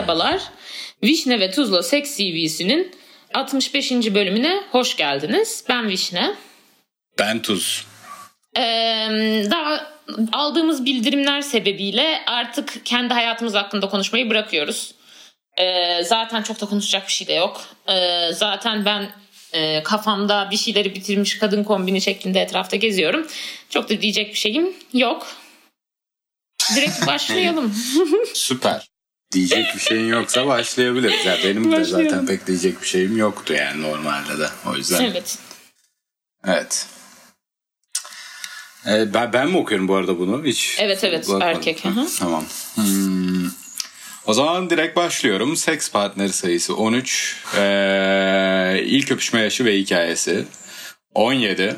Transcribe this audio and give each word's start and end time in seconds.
Merhabalar. 0.00 0.42
Vişne 1.02 1.40
ve 1.40 1.50
Tuzla 1.50 1.82
Seks 1.82 2.16
CV'sinin 2.16 2.92
65. 3.34 3.90
bölümüne 3.92 4.62
hoş 4.70 4.96
geldiniz. 4.96 5.64
Ben 5.68 5.88
Vişne. 5.88 6.34
Ben 7.18 7.42
Tuz. 7.42 7.86
Ee, 8.56 8.60
daha 9.50 9.92
aldığımız 10.32 10.84
bildirimler 10.84 11.40
sebebiyle 11.40 12.22
artık 12.26 12.86
kendi 12.86 13.14
hayatımız 13.14 13.54
hakkında 13.54 13.88
konuşmayı 13.88 14.30
bırakıyoruz. 14.30 14.94
Ee, 15.56 16.02
zaten 16.04 16.42
çok 16.42 16.60
da 16.60 16.66
konuşacak 16.66 17.06
bir 17.08 17.12
şey 17.12 17.26
de 17.26 17.32
yok. 17.32 17.66
Ee, 17.88 18.28
zaten 18.32 18.84
ben 18.84 19.10
e, 19.52 19.82
kafamda 19.82 20.48
bir 20.50 20.56
şeyleri 20.56 20.94
bitirmiş 20.94 21.38
kadın 21.38 21.64
kombini 21.64 22.00
şeklinde 22.00 22.40
etrafta 22.40 22.76
geziyorum. 22.76 23.26
Çok 23.70 23.90
da 23.90 24.02
diyecek 24.02 24.32
bir 24.32 24.38
şeyim 24.38 24.72
yok. 24.92 25.26
Direkt 26.76 27.06
başlayalım. 27.06 27.74
Süper. 28.34 28.89
Diyecek 29.32 29.74
bir 29.74 29.80
şeyin 29.80 30.06
yoksa 30.08 30.46
başlayabiliriz. 30.46 31.26
Ya 31.26 31.36
benim 31.44 31.72
de 31.72 31.84
zaten 31.84 32.26
pek 32.26 32.46
diyecek 32.46 32.82
bir 32.82 32.86
şeyim 32.86 33.16
yoktu 33.16 33.52
yani 33.54 33.82
normalde 33.82 34.38
de. 34.38 34.48
O 34.66 34.76
yüzden. 34.76 35.04
evet. 35.04 35.38
Evet. 36.46 36.86
Ee, 38.86 39.14
ben, 39.14 39.32
ben 39.32 39.48
mi 39.50 39.56
okuyorum 39.56 39.88
bu 39.88 39.94
arada 39.96 40.18
bunu? 40.18 40.44
Hiç 40.44 40.76
Evet, 40.80 41.04
evet, 41.04 41.28
bakmadım. 41.28 41.46
erkek, 41.48 41.84
hı 41.84 41.88
hı. 41.88 42.06
Tamam. 42.18 42.44
Hmm. 42.74 43.50
O 44.26 44.34
zaman 44.34 44.70
direkt 44.70 44.96
başlıyorum. 44.96 45.56
Seks 45.56 45.90
partneri 45.90 46.32
sayısı 46.32 46.76
13. 46.76 47.36
Ee, 47.56 48.82
ilk 48.84 49.10
öpüşme 49.12 49.40
yaşı 49.40 49.64
ve 49.64 49.78
hikayesi 49.78 50.44
17. 51.14 51.76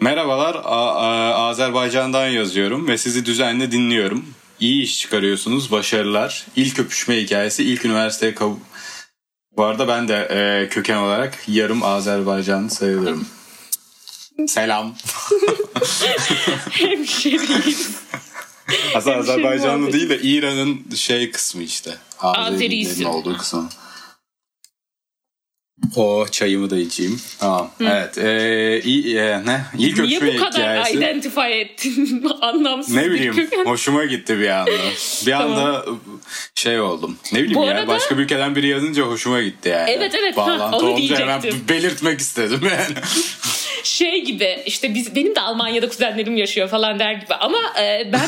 Merhabalar 0.00 0.54
A- 0.54 0.94
A- 0.94 1.48
Azerbaycan'dan 1.48 2.28
yazıyorum 2.28 2.88
ve 2.88 2.98
sizi 2.98 3.26
düzenli 3.26 3.72
dinliyorum. 3.72 4.26
İyi 4.60 4.82
iş 4.82 4.98
çıkarıyorsunuz. 5.00 5.70
Başarılar. 5.72 6.46
İlk 6.56 6.78
öpüşme 6.78 7.16
hikayesi 7.22 7.64
ilk 7.64 7.84
üniversiteye 7.84 8.32
kav- 8.32 8.56
Bu 9.56 9.64
arada 9.64 9.88
ben 9.88 10.08
de 10.08 10.14
e, 10.14 10.68
köken 10.68 10.96
olarak 10.96 11.38
yarım 11.48 11.82
Azerbaycanlı 11.82 12.70
sayılırım. 12.70 13.26
Selam. 14.48 14.94
Hemşeriyiz. 16.70 17.90
Aslında 18.94 19.16
Hemşeri 19.16 19.32
Azerbaycanlı 19.32 19.92
değil 19.92 20.08
de 20.08 20.18
İran'ın 20.22 20.94
şey 20.94 21.30
kısmı 21.30 21.62
işte. 21.62 21.96
Azerisi. 22.18 23.06
olduğu 23.06 23.36
kısmı. 23.38 23.68
O 25.96 26.26
çayımı 26.30 26.70
da 26.70 26.78
içeyim. 26.78 27.20
Tamam. 27.38 27.70
Evet. 27.80 28.18
Ee, 28.18 28.80
iyi, 28.84 29.16
e, 29.16 29.46
ne? 29.46 29.60
İlk 29.78 29.98
Niye 29.98 30.20
bu 30.20 30.36
kadar 30.36 30.50
hikayesi. 30.50 30.98
identify 30.98 31.60
ettin? 31.60 32.24
Anlamsız 32.40 32.94
Ne 32.94 33.10
bileyim 33.10 33.50
hoşuma 33.64 34.04
gitti 34.04 34.38
bir 34.40 34.48
anda. 34.48 34.70
Bir 35.26 35.32
anda 35.32 35.84
şey 36.54 36.80
oldum. 36.80 37.18
Ne 37.32 37.38
bileyim 37.38 37.54
Bu 37.60 37.64
ya 37.64 37.70
arada- 37.72 37.86
başka 37.88 38.18
bir 38.18 38.22
ülkeden 38.22 38.56
biri 38.56 38.68
yazınca 38.68 39.02
hoşuma 39.02 39.42
gitti 39.42 39.68
yani. 39.68 39.90
Evet, 39.90 40.14
evet. 40.20 40.36
Ha, 40.36 40.46
Bağlantı 40.46 40.76
onu 40.76 40.86
olunca 40.90 41.18
hemen 41.18 41.42
diyecektim. 41.42 41.68
belirtmek 41.76 42.20
istedim 42.20 42.60
yani. 42.62 42.94
Şey 43.82 44.24
gibi 44.24 44.58
işte 44.66 44.94
biz 44.94 45.14
benim 45.14 45.34
de 45.34 45.40
Almanya'da 45.40 45.88
kuzenlerim 45.88 46.36
yaşıyor 46.36 46.68
falan 46.68 46.98
der 46.98 47.12
gibi 47.12 47.34
ama 47.34 47.58
e, 47.80 48.12
ben 48.12 48.26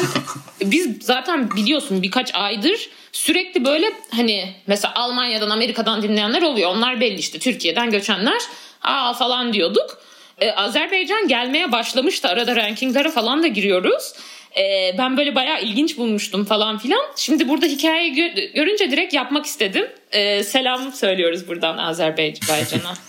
biz 0.70 0.88
zaten 1.02 1.50
biliyorsun 1.56 2.02
birkaç 2.02 2.34
aydır 2.34 2.88
sürekli 3.12 3.64
böyle 3.64 3.87
hani 4.11 4.55
mesela 4.67 4.95
Almanya'dan 4.95 5.51
Amerika'dan 5.51 6.03
dinleyenler 6.03 6.42
oluyor. 6.42 6.70
Onlar 6.70 7.01
belli 7.01 7.19
işte 7.19 7.39
Türkiye'den 7.39 7.91
göçenler 7.91 8.39
aa 8.83 9.12
falan 9.15 9.53
diyorduk. 9.53 10.03
E, 10.41 10.50
Azerbaycan 10.53 11.28
gelmeye 11.28 11.73
başlamıştı 11.73 12.28
arada 12.28 12.56
rankinglere 12.56 13.11
falan 13.11 13.42
da 13.42 13.47
giriyoruz. 13.47 14.12
E, 14.56 14.95
ben 14.98 15.17
böyle 15.17 15.34
bayağı 15.34 15.62
ilginç 15.62 15.98
bulmuştum 15.98 16.45
falan 16.45 16.78
filan. 16.78 17.03
Şimdi 17.17 17.48
burada 17.48 17.67
hikayeyi 17.67 18.12
gö- 18.12 18.53
görünce 18.53 18.91
direkt 18.91 19.15
yapmak 19.15 19.47
istedim. 19.47 19.87
E, 20.12 20.44
selam 20.44 20.93
söylüyoruz 20.93 21.49
buradan 21.49 21.78
Azerbaycan'a. 21.78 22.94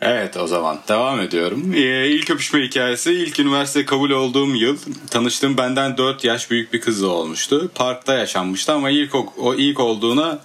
Evet 0.00 0.36
o 0.36 0.46
zaman 0.46 0.80
devam 0.88 1.20
ediyorum. 1.20 1.72
Ee, 1.74 2.08
ilk 2.08 2.30
öpüşme 2.30 2.62
hikayesi 2.62 3.12
ilk 3.12 3.40
üniversite 3.40 3.84
kabul 3.84 4.10
olduğum 4.10 4.54
yıl 4.54 4.78
tanıştığım 5.10 5.56
benden 5.56 5.96
4 5.96 6.24
yaş 6.24 6.50
büyük 6.50 6.72
bir 6.72 6.80
kızla 6.80 7.06
olmuştu. 7.06 7.70
Parkta 7.74 8.14
yaşanmıştı 8.14 8.72
ama 8.72 8.90
ilk 8.90 9.14
o, 9.14 9.34
o 9.38 9.54
ilk 9.54 9.80
olduğuna 9.80 10.38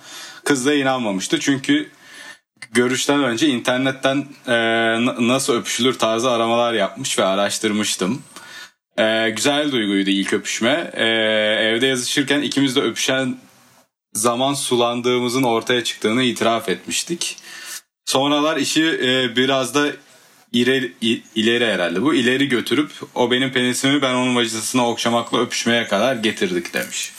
kız 0.43 0.65
da 0.65 0.73
inanmamıştı. 0.73 1.39
Çünkü 1.39 1.89
görüşten 2.71 3.23
önce 3.23 3.47
internetten 3.47 4.25
e, 4.47 4.53
na- 5.05 5.27
nasıl 5.27 5.53
öpüşülür 5.53 5.93
tarzı 5.99 6.31
aramalar 6.31 6.73
yapmış 6.73 7.19
ve 7.19 7.25
araştırmıştım. 7.25 8.21
E, 8.97 9.29
güzel 9.29 9.71
duyguydu 9.71 10.09
ilk 10.09 10.33
öpüşme. 10.33 10.91
E, 10.93 11.05
evde 11.69 11.87
yazışırken 11.87 12.41
ikimiz 12.41 12.75
de 12.75 12.81
öpüşen 12.81 13.37
zaman 14.13 14.53
sulandığımızın 14.53 15.43
ortaya 15.43 15.83
çıktığını 15.83 16.23
itiraf 16.23 16.69
etmiştik. 16.69 17.37
Sonralar 18.15 18.57
işi 18.57 18.83
e, 18.85 19.35
biraz 19.35 19.75
da 19.75 19.87
ileri, 20.51 20.93
ileri 21.35 21.65
herhalde 21.65 22.01
bu. 22.01 22.13
ileri 22.15 22.47
götürüp 22.49 22.91
o 23.15 23.31
benim 23.31 23.51
penisimi 23.53 24.01
ben 24.01 24.13
onun 24.13 24.35
vajinasına 24.35 24.89
okşamakla 24.89 25.39
öpüşmeye 25.41 25.87
kadar 25.87 26.15
getirdik 26.15 26.73
demiş. 26.73 27.11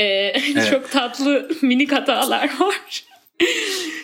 Ee, 0.00 0.32
Çok 0.70 0.90
tatlı 0.92 1.48
minik 1.62 1.92
hatalar 1.92 2.50
var. 2.60 2.76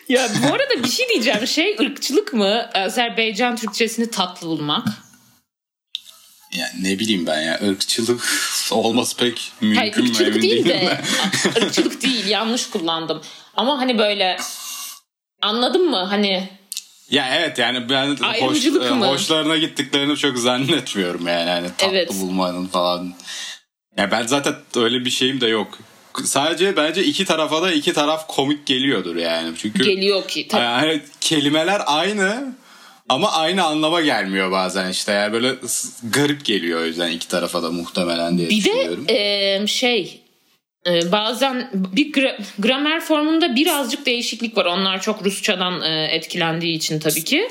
ya 0.09 0.28
bu 0.43 0.54
arada 0.54 0.84
bir 0.84 0.88
şey 0.88 1.09
diyeceğim. 1.09 1.47
Şey 1.47 1.76
ırkçılık 1.81 2.32
mı? 2.32 2.70
Azerbaycan 2.75 3.56
Türkçesini 3.56 4.10
tatlı 4.10 4.48
bulmak. 4.48 4.87
Yani 6.53 6.82
ne 6.82 6.98
bileyim 6.98 7.26
ben 7.26 7.41
ya 7.43 7.60
ırkçılık 7.69 8.28
olması 8.70 9.16
pek 9.16 9.53
mümkün 9.60 9.78
Hayır 9.81 9.97
mü 9.97 10.03
ırkçılık 10.09 10.28
emin 10.28 10.43
değil 10.43 10.64
değilim 10.64 10.81
de. 10.81 11.00
ırkçılık 11.60 12.03
değil 12.03 12.26
yanlış 12.26 12.70
kullandım. 12.70 13.22
Ama 13.54 13.78
hani 13.78 13.98
böyle 13.98 14.37
anladın 15.44 15.91
mı? 15.91 15.97
Hani 15.97 16.49
Ya 17.10 17.28
evet 17.37 17.59
yani 17.59 17.88
ben 17.91 18.16
hoş, 18.41 18.66
e, 18.66 18.71
mı? 18.71 19.06
hoşlarına 19.06 19.56
gittiklerini 19.56 20.16
çok 20.16 20.38
zannetmiyorum 20.38 21.27
yani. 21.28 21.49
yani 21.49 21.66
tatlı 21.78 21.97
Evet. 21.97 22.10
bulmanın 22.21 22.66
falan. 22.66 23.15
Ya 23.97 24.10
ben 24.10 24.27
zaten 24.27 24.55
öyle 24.77 25.05
bir 25.05 25.10
şeyim 25.10 25.41
de 25.41 25.47
yok. 25.47 25.78
Sadece 26.25 26.77
bence 26.77 27.05
iki 27.05 27.25
tarafa 27.25 27.62
da 27.62 27.72
iki 27.72 27.93
taraf 27.93 28.28
komik 28.28 28.66
geliyordur 28.66 29.16
yani. 29.16 29.55
Çünkü 29.59 29.84
geliyor 29.84 30.28
ki. 30.28 30.49
Tabii. 30.49 30.62
Yani 30.62 31.00
kelimeler 31.21 31.82
aynı 31.87 32.55
ama 33.09 33.32
aynı 33.32 33.65
anlama 33.65 34.00
gelmiyor 34.00 34.50
bazen 34.53 34.91
işte. 34.91 35.12
Yani 35.12 35.32
böyle 35.32 35.55
garip 36.11 36.44
geliyor 36.44 36.81
o 36.81 36.84
yüzden 36.84 37.11
iki 37.11 37.28
tarafa 37.28 37.62
da 37.62 37.71
muhtemelen 37.71 38.38
diye 38.38 38.49
Bir 38.50 38.56
düşünüyorum. 38.56 39.09
de 39.09 39.55
e, 39.62 39.66
şey 39.66 40.24
bazen 41.12 41.71
bir 41.75 42.12
gra- 42.12 42.39
gramer 42.59 43.00
formunda 43.00 43.56
birazcık 43.56 44.06
değişiklik 44.06 44.56
var. 44.56 44.65
Onlar 44.65 45.00
çok 45.00 45.25
Rusçadan 45.25 45.83
e, 45.83 46.05
etkilendiği 46.05 46.77
için 46.77 47.00
tabii 47.00 47.25
ki. 47.25 47.49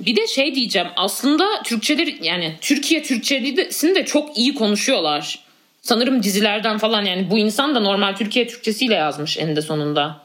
Bir 0.00 0.16
de 0.16 0.26
şey 0.26 0.54
diyeceğim 0.54 0.88
aslında 0.96 1.62
Türkçeleri 1.64 2.18
yani 2.22 2.56
Türkiye 2.60 3.02
Türkçesini 3.02 3.94
de 3.94 4.04
çok 4.04 4.38
iyi 4.38 4.54
konuşuyorlar. 4.54 5.38
Sanırım 5.82 6.22
dizilerden 6.22 6.78
falan 6.78 7.04
yani 7.04 7.30
bu 7.30 7.38
insan 7.38 7.74
da 7.74 7.80
normal 7.80 8.16
Türkiye 8.16 8.48
Türkçesiyle 8.48 8.94
yazmış 8.94 9.38
eninde 9.38 9.62
sonunda. 9.62 10.20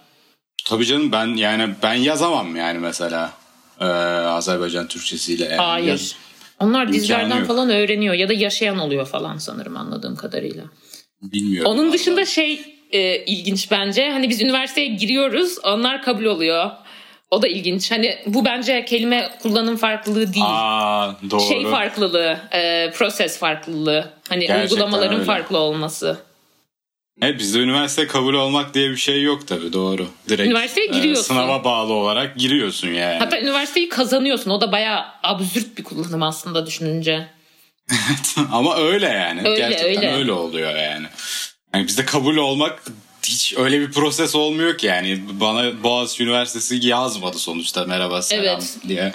Tabii 0.65 0.85
canım 0.85 1.11
ben 1.11 1.27
yani 1.27 1.69
ben 1.83 1.93
yazamam 1.93 2.55
yani 2.55 2.79
mesela 2.79 3.31
ee, 3.79 3.85
Azerbaycan 3.85 4.87
Türkçesiyle. 4.87 5.45
Yani 5.45 5.55
Hayır. 5.55 5.87
Yaz- 5.87 6.15
Onlar 6.59 6.93
dizilerden 6.93 7.37
yok. 7.37 7.47
falan 7.47 7.69
öğreniyor 7.69 8.13
ya 8.13 8.29
da 8.29 8.33
yaşayan 8.33 8.79
oluyor 8.79 9.07
falan 9.07 9.37
sanırım 9.37 9.77
anladığım 9.77 10.15
kadarıyla. 10.15 10.63
Bilmiyorum. 11.21 11.71
Onun 11.71 11.93
dışında 11.93 12.25
şey 12.25 12.61
e, 12.91 13.25
ilginç 13.25 13.71
bence. 13.71 14.09
Hani 14.09 14.29
biz 14.29 14.41
üniversiteye 14.41 14.87
giriyoruz, 14.87 15.57
onlar 15.63 16.01
kabul 16.01 16.25
oluyor. 16.25 16.71
O 17.31 17.41
da 17.41 17.47
ilginç. 17.47 17.91
Hani 17.91 18.17
bu 18.25 18.45
bence 18.45 18.85
kelime 18.85 19.29
kullanım 19.41 19.77
farklılığı 19.77 20.33
değil. 20.33 20.45
Aa 20.47 21.15
doğru. 21.31 21.41
Şey 21.41 21.65
farklılığı, 21.65 22.37
e, 22.53 22.91
proses 22.95 23.39
farklılığı. 23.39 24.13
Hani 24.29 24.47
Gerçekten 24.47 24.61
uygulamaların 24.75 25.15
öyle. 25.15 25.25
farklı 25.25 25.57
olması. 25.57 26.17
Evet 27.21 27.39
bizde 27.39 27.59
üniversite 27.59 28.07
kabul 28.07 28.33
olmak 28.33 28.73
diye 28.73 28.89
bir 28.89 28.95
şey 28.97 29.21
yok 29.23 29.47
tabii 29.47 29.73
doğru. 29.73 30.07
Direkt 30.29 30.47
Üniversiteye 30.47 30.87
giriyorsun. 30.87 31.23
sınava 31.23 31.63
bağlı 31.63 31.93
olarak 31.93 32.37
giriyorsun 32.37 32.87
yani. 32.87 33.19
Hatta 33.19 33.39
üniversiteyi 33.41 33.89
kazanıyorsun. 33.89 34.51
O 34.51 34.61
da 34.61 34.71
bayağı 34.71 35.03
absürt 35.23 35.77
bir 35.77 35.83
kullanım 35.83 36.23
aslında 36.23 36.65
düşününce. 36.65 37.27
Ama 38.51 38.77
öyle 38.77 39.05
yani. 39.07 39.39
Öyle, 39.49 39.55
Gerçekten 39.55 39.97
öyle. 39.97 40.13
öyle. 40.13 40.31
oluyor 40.31 40.75
yani. 40.75 41.07
yani. 41.73 41.87
Bizde 41.87 42.05
kabul 42.05 42.37
olmak 42.37 42.83
hiç 43.23 43.53
öyle 43.57 43.79
bir 43.79 43.91
proses 43.91 44.35
olmuyor 44.35 44.77
ki 44.77 44.87
yani. 44.87 45.19
Bana 45.29 45.83
Boğaziçi 45.83 46.23
Üniversitesi 46.23 46.87
yazmadı 46.87 47.39
sonuçta 47.39 47.85
merhaba 47.85 48.21
selam 48.21 48.45
Evet. 48.45 48.77
diye. 48.87 49.13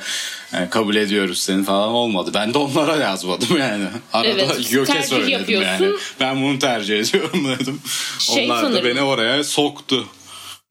Yani 0.52 0.70
kabul 0.70 0.96
ediyoruz 0.96 1.38
seni 1.38 1.64
falan 1.64 1.88
olmadı. 1.88 2.30
Ben 2.34 2.54
de 2.54 2.58
onlara 2.58 2.96
yazmadım 2.96 3.56
yani. 3.58 3.84
Arada 4.12 4.28
Evet, 4.28 4.70
göke 4.70 5.02
söyledim 5.02 5.32
yapıyorsun. 5.32 5.84
yani. 5.84 5.96
Ben 6.20 6.42
bunu 6.42 6.58
tercih 6.58 6.98
ediyorum 7.00 7.48
dedim. 7.60 7.80
Şey 8.18 8.44
Onlar 8.44 8.56
da 8.62 8.66
sanırım. 8.68 8.84
beni 8.84 9.02
oraya 9.02 9.44
soktu. 9.44 10.06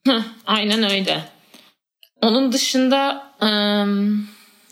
Heh, 0.07 0.21
aynen 0.45 0.91
öyle. 0.91 1.23
Onun 2.21 2.51
dışında 2.51 3.25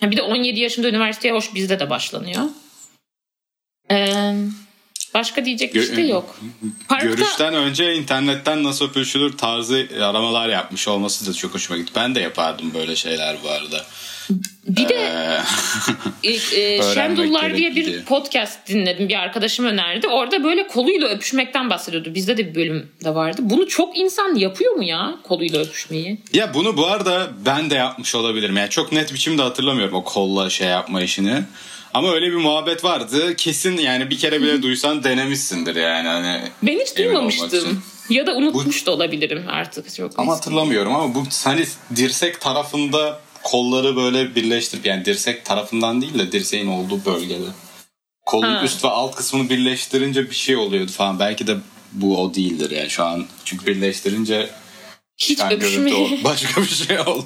bir 0.01 0.18
de 0.18 0.21
17 0.21 0.59
yaşında 0.59 0.89
üniversiteye 0.89 1.33
hoş 1.33 1.53
bizde 1.56 1.79
de 1.79 1.89
başlanıyor. 1.89 2.41
Eee, 3.91 4.35
Başka 5.13 5.45
diyecek 5.45 5.75
bir 5.75 5.95
şey 5.95 6.09
yok. 6.09 6.39
Parkta... 6.89 7.07
Görüşten 7.07 7.53
önce 7.53 7.95
internetten 7.95 8.63
nasıl 8.63 8.89
öpüşülür 8.89 9.38
tarzı 9.38 9.88
aramalar 10.01 10.50
yapmış 10.50 10.88
olması 10.88 11.27
da 11.27 11.33
çok 11.33 11.53
hoşuma 11.53 11.80
gitti. 11.80 11.91
Ben 11.95 12.15
de 12.15 12.19
yapardım 12.19 12.74
böyle 12.74 12.95
şeyler 12.95 13.38
bu 13.44 13.50
arada. 13.50 13.85
Bir 14.68 14.89
de 14.89 15.39
e, 16.24 16.81
Şendullar 16.94 17.57
diye 17.57 17.75
bir 17.75 18.06
podcast 18.06 18.68
dinledim. 18.68 19.09
Bir 19.09 19.15
arkadaşım 19.15 19.65
önerdi. 19.65 20.07
Orada 20.07 20.44
böyle 20.44 20.68
koluyla 20.68 21.07
öpüşmekten 21.07 21.69
bahsediyordu. 21.69 22.15
Bizde 22.15 22.38
de 22.38 22.47
bir 22.47 22.56
bölüm 22.56 22.91
de 23.03 23.15
vardı. 23.15 23.41
Bunu 23.41 23.68
çok 23.68 23.97
insan 23.97 24.36
yapıyor 24.36 24.74
mu 24.74 24.83
ya 24.83 25.15
koluyla 25.24 25.62
öpüşmeyi? 25.62 26.18
Ya 26.33 26.53
bunu 26.53 26.77
bu 26.77 26.88
arada 26.88 27.31
ben 27.45 27.69
de 27.69 27.75
yapmış 27.75 28.15
olabilirim. 28.15 28.57
Yani 28.57 28.69
çok 28.69 28.91
net 28.91 29.13
biçimde 29.13 29.41
hatırlamıyorum 29.41 29.95
o 29.95 30.03
kolla 30.03 30.50
şey 30.50 30.68
yapma 30.68 31.01
işini. 31.01 31.44
Ama 31.94 32.13
öyle 32.13 32.25
bir 32.25 32.36
muhabbet 32.36 32.84
vardı. 32.84 33.36
Kesin 33.36 33.78
yani 33.78 34.10
bir 34.10 34.18
kere 34.18 34.42
bile 34.42 34.62
duysan 34.62 35.04
denemişsindir 35.04 35.75
yani. 35.75 36.07
Hani 36.07 36.42
ben 36.63 36.80
hiç 36.80 36.98
duymamıştım. 36.98 37.84
Ya 38.10 38.28
da 38.28 38.36
unutmuş 38.36 38.81
bu, 38.81 38.86
da 38.86 38.92
olabilirim 38.92 39.45
artık 39.48 39.95
çok. 39.95 40.19
Ama 40.19 40.34
hatırlamıyorum 40.34 40.95
ama 40.95 41.16
bu 41.16 41.24
hani 41.44 41.66
dirsek 41.95 42.42
tarafında 42.42 43.19
kolları 43.44 43.95
böyle 43.95 44.36
birleştirip 44.36 44.86
yani 44.86 45.06
dirsek 45.06 45.45
tarafından 45.45 46.01
değil 46.01 46.19
de 46.19 46.31
dirseğin 46.31 46.68
olduğu 46.68 47.06
bölgede. 47.06 47.48
Kolun 48.25 48.56
ha. 48.56 48.63
üst 48.63 48.84
ve 48.84 48.88
alt 48.88 49.16
kısmını 49.16 49.50
birleştirince 49.50 50.30
bir 50.30 50.36
şey 50.36 50.56
oluyordu 50.56 50.92
falan. 50.92 51.19
Belki 51.19 51.48
de 51.48 51.57
bu 51.92 52.22
o 52.22 52.34
değildir 52.34 52.72
yani 52.72 52.89
şu 52.89 53.04
an. 53.04 53.25
Çünkü 53.46 53.66
birleştirince 53.66 54.50
hiç 55.18 55.39
öpüşme. 55.51 55.92
Başka 56.24 56.62
bir 56.62 56.68
şey 56.68 57.00
oldu. 57.00 57.25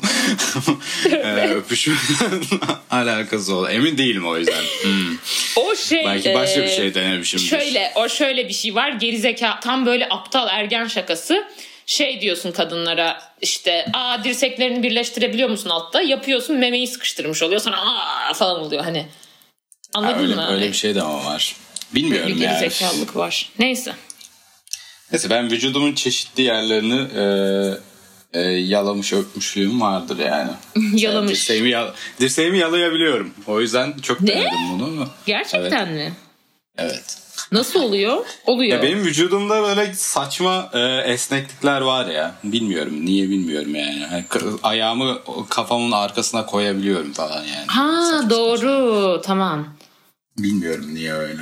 ee, 1.12 1.48
öpüşme 1.50 1.96
alakası 2.92 3.56
oldu. 3.56 3.68
Emin 3.68 3.98
değilim 3.98 4.28
o 4.28 4.38
yüzden. 4.38 4.64
Hmm. 4.82 5.18
O 5.56 5.76
şey. 5.76 6.06
Belki 6.06 6.34
başka 6.34 6.64
bir 6.64 6.70
şey 6.70 6.94
denemişimdir. 6.94 7.46
Şöyle 7.46 7.92
o 7.96 8.10
şöyle 8.10 8.50
bir 8.50 8.54
şey 8.54 8.76
var. 8.76 8.92
Gerizeka 8.92 9.60
tam 9.60 9.86
böyle 9.86 10.10
aptal 10.10 10.48
ergen 10.48 10.88
şakası 10.88 11.48
şey 11.86 12.22
diyorsun 12.22 12.52
kadınlara 12.52 13.22
işte 13.42 13.86
aa 13.94 14.24
dirseklerini 14.24 14.84
birleştirebiliyor 14.84 15.50
musun 15.50 15.70
altta? 15.70 16.02
Yapıyorsun 16.02 16.58
memeyi 16.58 16.88
sıkıştırmış 16.88 17.44
oluyor 17.44 17.62
sonra 17.62 17.78
aa 17.82 18.34
falan 18.34 18.60
oluyor 18.60 18.84
hani. 18.84 19.06
Anladın 19.94 20.14
ha, 20.14 20.22
öyle, 20.22 20.36
mı? 20.36 20.48
Öyle 20.52 20.68
bir 20.68 20.74
şey 20.74 20.96
de 20.96 21.02
ama 21.02 21.26
var. 21.26 21.56
Bilmiyorum 21.96 22.36
bir 22.36 22.42
yani. 22.42 22.56
Bir 22.56 22.60
gerizekalılık 22.60 23.16
var. 23.16 23.50
Neyse. 23.60 23.94
Neyse 25.12 25.30
ben 25.30 25.52
vücudumun 25.52 25.94
çeşitli 25.94 26.44
yerlerini 26.44 27.08
e, 27.16 27.24
e, 28.34 28.42
yalamış 28.50 29.14
öpmüşlüğüm 29.14 29.82
vardır 29.82 30.18
yani. 30.20 30.52
Yalamış. 31.02 31.32
dirseğimi, 31.32 31.70
yal, 31.70 31.92
dirseğimi 32.20 32.58
yalayabiliyorum. 32.58 33.34
O 33.48 33.62
yüzden 33.62 33.94
çok 34.02 34.22
ne? 34.22 34.28
denedim 34.28 34.80
bunu. 34.80 35.08
Gerçekten 35.26 35.88
evet. 35.88 35.98
mi? 35.98 36.14
Evet. 36.78 37.18
Nasıl 37.52 37.84
oluyor? 37.84 38.26
Oluyor. 38.46 38.78
Ya 38.78 38.84
benim 38.84 39.00
vücudumda 39.00 39.64
böyle 39.64 39.94
saçma 39.94 40.70
e, 40.74 40.80
esneklikler 41.12 41.82
var 41.82 42.08
ya. 42.08 42.36
Bilmiyorum 42.44 43.06
niye 43.06 43.30
bilmiyorum 43.30 43.76
yani. 43.76 44.00
yani 44.12 44.26
ayağımı 44.64 45.20
kafamın 45.50 45.92
arkasına 45.92 46.46
koyabiliyorum 46.46 47.14
falan 47.14 47.44
yani. 47.44 47.68
Ha 47.68 48.12
saçma 48.12 48.30
doğru 48.30 48.60
saçma. 48.60 49.22
tamam. 49.22 49.68
Bilmiyorum 50.38 50.96
niye 50.96 51.14
öyle. 51.14 51.42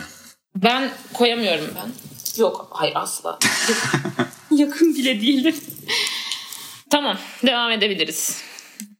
Ben 0.55 0.91
koyamıyorum 1.13 1.67
ben. 1.75 1.91
Yok 2.37 2.67
hayır 2.71 2.93
asla. 2.95 3.39
Yakın 4.51 4.95
bile 4.95 5.21
değilim. 5.21 5.55
tamam 6.89 7.17
devam 7.45 7.71
edebiliriz. 7.71 8.41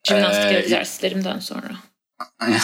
Jimnastik 0.04 0.52
ee, 0.52 0.58
egzersizlerimden 0.58 1.40
sonra. 1.40 1.76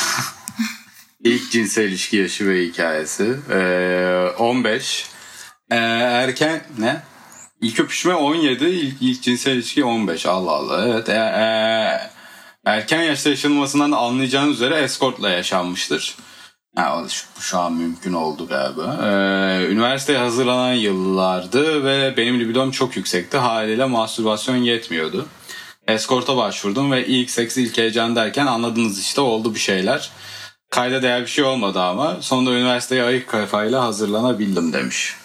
İlk 1.24 1.52
cinsel 1.52 1.84
ilişki 1.84 2.18
yaşı 2.18 2.48
ve 2.50 2.66
hikayesi. 2.66 3.36
Ee, 3.52 4.34
15. 4.40 5.06
Ee, 5.72 5.76
erken 5.76 6.62
ne? 6.80 7.02
İlk 7.62 7.80
öpüşme 7.80 8.14
17, 8.14 8.66
ilk, 8.66 9.02
ilk 9.02 9.22
cinsel 9.22 9.52
ilişki 9.52 9.84
15. 9.84 10.26
Allah 10.26 10.52
Allah. 10.52 10.88
Evet. 10.88 11.10
E, 11.10 11.14
e, 11.14 12.12
erken 12.66 13.04
yaşta 13.04 13.30
yaşanmasından 13.30 13.92
anlayacağınız 13.92 14.56
üzere 14.56 14.76
eskortla 14.76 15.30
yaşanmıştır. 15.30 16.16
Yani 16.78 17.10
şu, 17.10 17.26
şu 17.40 17.60
an 17.60 17.74
mümkün 17.74 18.14
oldu 18.14 18.48
galiba. 18.48 19.00
Ee, 19.04 19.66
üniversiteye 19.72 20.20
hazırlanan 20.20 20.74
yıllardı 20.74 21.86
ve 21.86 22.18
benim 22.18 22.40
libidom 22.40 22.72
çok 22.72 22.98
yüksekti. 22.98 23.38
Haliyle 23.38 23.86
mastürbasyon 23.86 24.56
yetmiyordu. 24.56 25.28
Eskorta 25.88 26.38
başvurdum 26.38 26.92
ve 26.92 27.08
ilk 27.08 27.30
seks 27.30 27.58
ilk 27.58 27.78
heyecan 27.78 28.16
derken 28.16 28.46
anladınız 28.46 29.00
işte 29.00 29.22
oldu 29.22 29.56
bir 29.56 29.60
şeyler. 29.60 30.10
Kayda 30.70 31.02
değer 31.02 31.22
bir 31.22 31.28
şey 31.28 31.44
olmadı 31.44 31.80
ama 31.80 32.18
sonunda 32.22 32.52
üniversiteye 32.52 33.04
ayık 33.04 33.28
kafayla 33.28 33.84
hazırlanabildim 33.84 34.74
demiş. 34.74 35.16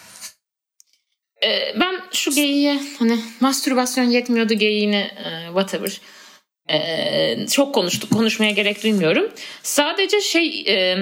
Ee, 1.44 1.81
ben 1.81 2.00
şu 2.12 2.31
geyiğe 2.34 2.81
hani 2.98 3.19
mastürbasyon 3.40 4.04
yetmiyordu 4.04 4.54
geyiğine 4.54 5.00
e, 5.00 5.46
whatever. 5.46 6.00
Ee, 6.70 7.46
çok 7.50 7.75
konuştuk 7.75 8.12
konuşmaya 8.12 8.50
gerek 8.50 8.82
duymuyorum. 8.82 9.32
Sadece 9.62 10.20
şey 10.20 10.64
e, 10.69 10.96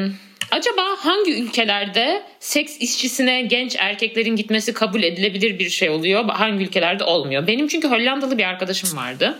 acaba 0.50 0.82
hangi 0.98 1.42
ülkelerde 1.42 2.22
seks 2.40 2.76
işçisine 2.76 3.42
genç 3.42 3.76
erkeklerin 3.78 4.36
gitmesi 4.36 4.72
kabul 4.72 5.02
edilebilir 5.02 5.58
bir 5.58 5.70
şey 5.70 5.90
oluyor? 5.90 6.24
Hangi 6.28 6.64
ülkelerde 6.64 7.04
olmuyor? 7.04 7.46
Benim 7.46 7.68
çünkü 7.68 7.88
Hollandalı 7.88 8.38
bir 8.38 8.44
arkadaşım 8.44 8.96
vardı. 8.96 9.38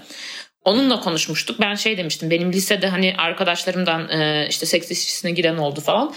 Onunla 0.64 1.00
konuşmuştuk. 1.00 1.60
Ben 1.60 1.74
şey 1.74 1.98
demiştim. 1.98 2.30
Benim 2.30 2.52
lisede 2.52 2.88
hani 2.88 3.14
arkadaşlarımdan 3.18 4.08
e, 4.08 4.46
işte 4.50 4.66
seks 4.66 4.90
işçisine 4.90 5.30
giden 5.30 5.56
oldu 5.56 5.80
falan. 5.80 6.14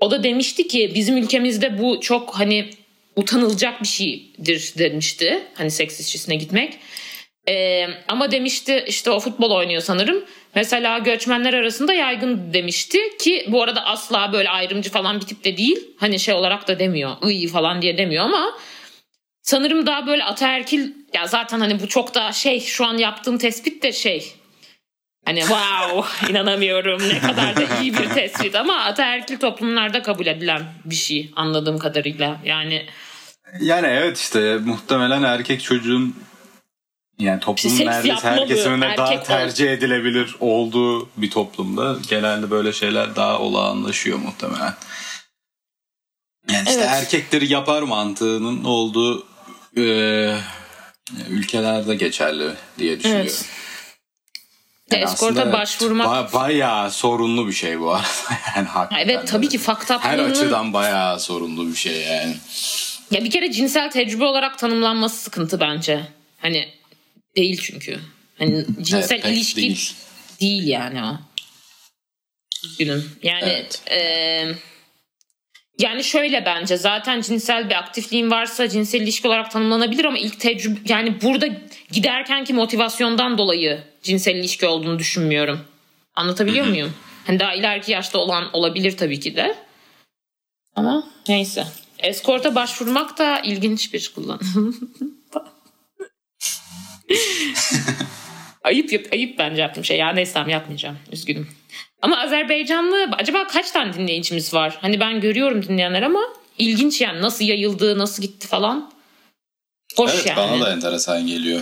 O 0.00 0.10
da 0.10 0.22
demişti 0.22 0.68
ki 0.68 0.92
bizim 0.94 1.16
ülkemizde 1.16 1.78
bu 1.78 2.00
çok 2.00 2.34
hani 2.34 2.70
utanılacak 3.16 3.82
bir 3.82 3.88
şeydir 3.88 4.72
demişti. 4.78 5.42
Hani 5.54 5.70
seks 5.70 6.00
işçisine 6.00 6.34
gitmek. 6.34 6.78
Ee, 7.48 7.86
ama 8.08 8.30
demişti 8.30 8.84
işte 8.88 9.10
o 9.10 9.20
futbol 9.20 9.50
oynuyor 9.50 9.82
sanırım. 9.82 10.24
Mesela 10.54 10.98
göçmenler 10.98 11.54
arasında 11.54 11.94
yaygın 11.94 12.52
demişti 12.52 12.98
ki 13.18 13.46
bu 13.48 13.62
arada 13.62 13.86
asla 13.86 14.32
böyle 14.32 14.50
ayrımcı 14.50 14.90
falan 14.90 15.20
bir 15.20 15.26
tip 15.26 15.44
de 15.44 15.56
değil. 15.56 15.90
Hani 15.96 16.18
şey 16.18 16.34
olarak 16.34 16.68
da 16.68 16.78
demiyor. 16.78 17.16
iyi 17.22 17.48
falan 17.48 17.82
diye 17.82 17.98
demiyor 17.98 18.24
ama 18.24 18.58
sanırım 19.42 19.86
daha 19.86 20.06
böyle 20.06 20.24
ataerkil 20.24 20.92
ya 21.14 21.26
zaten 21.26 21.60
hani 21.60 21.80
bu 21.80 21.88
çok 21.88 22.14
da 22.14 22.32
şey 22.32 22.60
şu 22.60 22.86
an 22.86 22.98
yaptığım 22.98 23.38
tespit 23.38 23.82
de 23.82 23.92
şey 23.92 24.34
Hani 25.24 25.40
wow 25.40 26.30
inanamıyorum 26.30 27.08
ne 27.08 27.18
kadar 27.18 27.56
da 27.56 27.62
iyi 27.82 27.94
bir 27.94 28.08
tespit 28.08 28.54
ama 28.54 28.76
ataerkil 28.76 29.38
toplumlarda 29.38 30.02
kabul 30.02 30.26
edilen 30.26 30.62
bir 30.84 30.94
şey 30.94 31.30
anladığım 31.36 31.78
kadarıyla. 31.78 32.36
Yani 32.44 32.86
yani 33.60 33.86
evet 33.86 34.18
işte 34.18 34.58
muhtemelen 34.64 35.22
erkek 35.22 35.62
çocuğun 35.62 36.16
yani 37.18 37.40
toplumun 37.40 37.76
Seks 37.76 37.90
neredeyse 37.90 38.28
her 38.28 38.48
kesiminde 38.48 38.94
daha 38.96 39.22
tercih 39.22 39.66
ol. 39.66 39.70
edilebilir 39.70 40.36
olduğu 40.40 41.08
bir 41.16 41.30
toplumda 41.30 41.96
genelde 42.08 42.50
böyle 42.50 42.72
şeyler 42.72 43.16
daha 43.16 43.38
olağanlaşıyor 43.38 44.18
muhtemelen. 44.18 44.74
Yani 46.50 46.68
işte 46.68 46.80
evet. 46.80 46.90
erkekleri 46.90 47.52
yapar 47.52 47.82
mantığının 47.82 48.64
olduğu 48.64 49.26
e, 49.76 50.34
ülkelerde 51.28 51.94
geçerli 51.94 52.50
diye 52.78 52.98
düşünüyorum. 52.98 53.26
Evet. 53.30 53.44
Yani 54.92 55.04
Eskorta 55.04 55.52
başvurmak 55.52 56.06
ba- 56.06 56.32
bayağı 56.32 56.90
sorunlu 56.90 57.46
bir 57.46 57.52
şey 57.52 57.80
bu 57.80 57.94
arada. 57.94 58.06
yani 58.56 58.68
hakikaten. 58.68 59.08
Evet 59.08 59.28
tabii 59.28 59.48
ki 59.48 59.58
fakta 59.58 60.04
Her 60.04 60.18
açıdan 60.18 60.72
bayağı 60.72 61.20
sorunlu 61.20 61.68
bir 61.68 61.76
şey 61.76 62.02
yani. 62.02 62.36
Ya 63.10 63.24
bir 63.24 63.30
kere 63.30 63.52
cinsel 63.52 63.90
tecrübe 63.90 64.24
olarak 64.24 64.58
tanımlanması 64.58 65.16
sıkıntı 65.22 65.60
bence. 65.60 66.08
Hani 66.38 66.77
değil 67.38 67.60
çünkü. 67.62 68.00
Hani 68.38 68.64
cinsel 68.82 69.20
evet, 69.24 69.36
ilişki 69.36 69.60
değil. 69.60 69.94
değil 70.40 70.66
yani 70.66 71.02
o. 71.02 71.18
Üzgünüm. 72.64 73.10
Yani 73.22 73.44
evet. 73.44 73.82
e, 73.90 74.00
yani 75.78 76.04
şöyle 76.04 76.44
bence 76.44 76.76
zaten 76.76 77.20
cinsel 77.20 77.70
bir 77.70 77.74
aktifliğin 77.74 78.30
varsa 78.30 78.68
cinsel 78.68 79.00
ilişki 79.00 79.28
olarak 79.28 79.50
tanımlanabilir 79.50 80.04
ama 80.04 80.18
ilk 80.18 80.40
tecrübe 80.40 80.78
yani 80.88 81.22
burada 81.22 81.48
giderkenki 81.92 82.52
motivasyondan 82.52 83.38
dolayı 83.38 83.82
cinsel 84.02 84.36
ilişki 84.36 84.66
olduğunu 84.66 84.98
düşünmüyorum. 84.98 85.60
Anlatabiliyor 86.14 86.66
muyum? 86.66 86.92
Hani 87.26 87.40
daha 87.40 87.54
ileriki 87.54 87.92
yaşta 87.92 88.18
olan 88.18 88.50
olabilir 88.52 88.96
tabii 88.96 89.20
ki 89.20 89.36
de. 89.36 89.54
Ama 90.76 91.04
neyse. 91.28 91.66
Eskorta 91.98 92.54
başvurmak 92.54 93.18
da 93.18 93.40
ilginç 93.40 93.94
bir 93.94 94.12
kullanım. 94.14 94.76
ayıp 98.64 99.08
ayıp 99.12 99.38
bence 99.38 99.62
yaptığım 99.62 99.84
şey. 99.84 99.98
Ya 99.98 100.12
neyse 100.12 100.44
yapmayacağım. 100.48 100.98
Üzgünüm. 101.12 101.48
Ama 102.02 102.20
Azerbaycanlı 102.20 103.08
acaba 103.18 103.46
kaç 103.46 103.70
tane 103.70 103.94
dinleyicimiz 103.94 104.54
var? 104.54 104.78
Hani 104.80 105.00
ben 105.00 105.20
görüyorum 105.20 105.62
dinleyenler 105.62 106.02
ama 106.02 106.20
ilginç 106.58 107.00
yani 107.00 107.22
nasıl 107.22 107.44
yayıldı, 107.44 107.98
nasıl 107.98 108.22
gitti 108.22 108.46
falan. 108.46 108.92
Hoş 109.96 110.14
evet, 110.14 110.26
yani. 110.26 110.36
bana 110.36 110.60
da 110.60 110.72
enteresan 110.72 111.26
geliyor. 111.26 111.60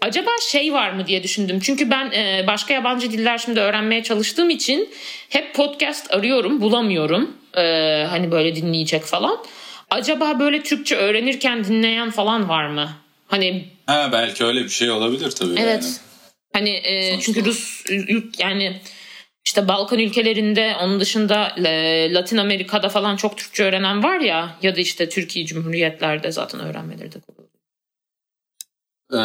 Acaba 0.00 0.30
şey 0.50 0.72
var 0.72 0.90
mı 0.90 1.06
diye 1.06 1.22
düşündüm. 1.22 1.60
Çünkü 1.60 1.90
ben 1.90 2.10
e, 2.10 2.44
başka 2.46 2.74
yabancı 2.74 3.12
diller 3.12 3.38
şimdi 3.38 3.60
öğrenmeye 3.60 4.02
çalıştığım 4.02 4.50
için 4.50 4.90
hep 5.28 5.54
podcast 5.54 6.14
arıyorum, 6.14 6.60
bulamıyorum. 6.60 7.36
E, 7.56 7.62
hani 8.10 8.30
böyle 8.30 8.56
dinleyecek 8.56 9.04
falan. 9.04 9.44
acaba 9.90 10.40
böyle 10.40 10.62
Türkçe 10.62 10.96
öğrenirken 10.96 11.64
dinleyen 11.64 12.10
falan 12.10 12.48
var 12.48 12.66
mı? 12.66 12.90
Hani 13.26 13.64
Ha 13.88 14.08
belki 14.12 14.44
öyle 14.44 14.64
bir 14.64 14.68
şey 14.68 14.90
olabilir 14.90 15.30
tabii. 15.30 15.54
Evet. 15.60 15.82
Yani. 15.82 15.94
Hani 16.52 16.70
e, 16.70 17.10
Sonuçta. 17.10 17.32
çünkü 17.32 17.44
Rus 17.50 17.84
yani 18.38 18.80
işte 19.46 19.68
Balkan 19.68 19.98
ülkelerinde 19.98 20.76
onun 20.82 21.00
dışında 21.00 21.54
e, 21.66 22.14
Latin 22.14 22.36
Amerika'da 22.36 22.88
falan 22.88 23.16
çok 23.16 23.38
Türkçe 23.38 23.64
öğrenen 23.64 24.02
var 24.02 24.20
ya 24.20 24.56
ya 24.62 24.76
da 24.76 24.80
işte 24.80 25.08
Türkiye 25.08 25.46
Cumhuriyetlerde 25.46 26.32
zaten 26.32 26.60
öğrenmeleri 26.60 27.12
de 27.12 27.18
kolay. 27.20 27.48
Ee, 29.12 29.18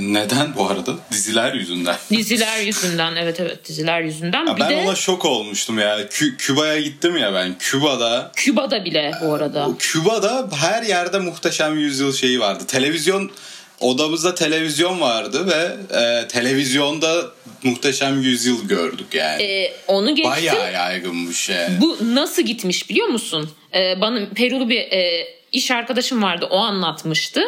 neden 0.00 0.56
bu 0.56 0.66
arada? 0.66 0.92
Diziler 1.12 1.54
yüzünden. 1.54 1.96
Diziler 2.10 2.60
yüzünden 2.60 3.16
evet 3.16 3.40
evet 3.40 3.68
diziler 3.68 4.00
yüzünden. 4.00 4.46
Ya 4.46 4.56
bir 4.56 4.60
ben 4.60 4.70
de 4.70 4.76
ona 4.76 4.94
şok 4.94 5.24
olmuştum 5.24 5.78
ya. 5.78 6.02
Kü- 6.02 6.36
Küba'ya 6.36 6.80
gittim 6.80 7.16
ya 7.16 7.34
ben. 7.34 7.58
Küba'da 7.58 8.32
Küba'da 8.36 8.84
bile 8.84 9.12
bu 9.22 9.34
arada. 9.34 9.68
Küba'da 9.78 10.48
her 10.56 10.82
yerde 10.82 11.18
muhteşem 11.18 11.78
yüzyıl 11.78 12.12
şeyi 12.12 12.40
vardı. 12.40 12.64
Televizyon 12.66 13.30
odamızda 13.80 14.34
televizyon 14.34 15.00
vardı 15.00 15.46
ve 15.46 15.76
e, 15.98 16.28
televizyonda 16.28 17.24
muhteşem 17.62 18.22
yüzyıl 18.22 18.68
gördük 18.68 19.06
yani. 19.14 19.42
E, 19.42 19.72
onu 19.88 20.14
geçtim. 20.14 20.30
Bayağı 20.30 20.72
yaygınmış 20.72 21.48
yani. 21.48 21.80
Bu 21.80 21.96
nasıl 22.14 22.42
gitmiş 22.42 22.90
biliyor 22.90 23.08
musun? 23.08 23.50
Ee, 23.74 24.00
bana 24.00 24.28
Perulu 24.34 24.68
bir 24.68 24.80
e, 24.80 25.26
iş 25.52 25.70
arkadaşım 25.70 26.22
vardı 26.22 26.46
o 26.50 26.56
anlatmıştı. 26.56 27.42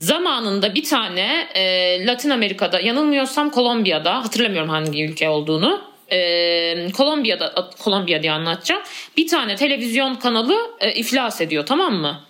Zamanında 0.00 0.74
bir 0.74 0.84
tane 0.84 1.48
e, 1.54 2.06
Latin 2.06 2.30
Amerika'da 2.30 2.80
yanılmıyorsam 2.80 3.50
Kolombiya'da 3.50 4.24
hatırlamıyorum 4.24 4.68
hangi 4.68 5.04
ülke 5.04 5.28
olduğunu. 5.28 5.82
E, 6.12 6.92
Kolombiya'da 6.92 7.70
Kolombiya 7.78 8.22
diye 8.22 8.32
anlatacağım. 8.32 8.82
Bir 9.16 9.28
tane 9.28 9.56
televizyon 9.56 10.14
kanalı 10.14 10.56
e, 10.80 10.92
iflas 10.92 11.40
ediyor 11.40 11.66
tamam 11.66 11.94
mı? 11.94 12.24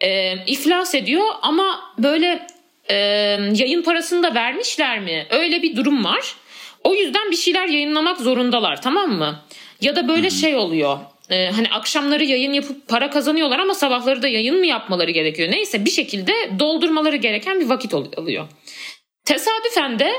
E, 0.00 0.34
iflas 0.46 0.94
ediyor 0.94 1.24
ama 1.42 1.80
böyle 1.98 2.46
e, 2.88 2.94
yayın 3.54 3.82
parasını 3.82 4.22
da 4.22 4.34
vermişler 4.34 5.00
mi? 5.00 5.26
Öyle 5.30 5.62
bir 5.62 5.76
durum 5.76 6.04
var. 6.04 6.34
O 6.84 6.94
yüzden 6.94 7.30
bir 7.30 7.36
şeyler 7.36 7.68
yayınlamak 7.68 8.20
zorundalar 8.20 8.82
tamam 8.82 9.12
mı? 9.12 9.42
Ya 9.80 9.96
da 9.96 10.08
böyle 10.08 10.30
şey 10.30 10.56
oluyor. 10.56 10.98
e, 11.30 11.46
hani 11.50 11.68
akşamları 11.70 12.24
yayın 12.24 12.52
yapıp 12.52 12.88
para 12.88 13.10
kazanıyorlar 13.10 13.58
ama 13.58 13.74
sabahları 13.74 14.22
da 14.22 14.28
yayın 14.28 14.58
mı 14.58 14.66
yapmaları 14.66 15.10
gerekiyor? 15.10 15.50
Neyse 15.50 15.84
bir 15.84 15.90
şekilde 15.90 16.32
doldurmaları 16.58 17.16
gereken 17.16 17.60
bir 17.60 17.66
vakit 17.66 17.94
ol- 17.94 18.12
oluyor. 18.16 18.48
Tesadüfen 19.24 19.98
de 19.98 20.12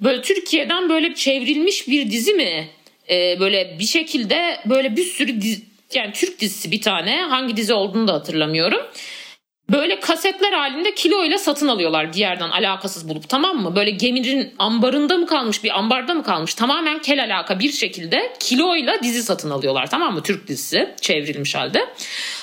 böyle 0.00 0.22
Türkiye'den 0.22 0.88
böyle 0.88 1.14
çevrilmiş 1.14 1.88
bir 1.88 2.10
dizi 2.10 2.34
mi? 2.34 2.68
E, 3.10 3.40
böyle 3.40 3.76
bir 3.78 3.84
şekilde 3.84 4.60
böyle 4.66 4.96
bir 4.96 5.04
sürü 5.04 5.40
dizi, 5.40 5.62
yani 5.94 6.12
Türk 6.12 6.40
dizisi 6.40 6.70
bir 6.70 6.80
tane 6.80 7.20
hangi 7.20 7.56
dizi 7.56 7.74
olduğunu 7.74 8.08
da 8.08 8.12
hatırlamıyorum. 8.12 8.80
Böyle 9.70 10.00
kasetler 10.00 10.52
halinde 10.52 10.94
kiloyla 10.94 11.38
satın 11.38 11.68
alıyorlar 11.68 12.12
bir 12.12 12.18
yerden 12.18 12.50
alakasız 12.50 13.08
bulup 13.08 13.28
tamam 13.28 13.62
mı? 13.62 13.76
Böyle 13.76 13.90
geminin 13.90 14.54
ambarında 14.58 15.16
mı 15.18 15.26
kalmış 15.26 15.64
bir 15.64 15.78
ambarda 15.78 16.14
mı 16.14 16.22
kalmış 16.22 16.54
tamamen 16.54 17.02
kel 17.02 17.24
alaka 17.24 17.58
bir 17.58 17.72
şekilde 17.72 18.32
kiloyla 18.40 19.02
dizi 19.02 19.22
satın 19.22 19.50
alıyorlar 19.50 19.90
tamam 19.90 20.14
mı? 20.14 20.22
Türk 20.22 20.48
dizisi 20.48 20.94
çevrilmiş 21.00 21.54
halde. 21.54 21.88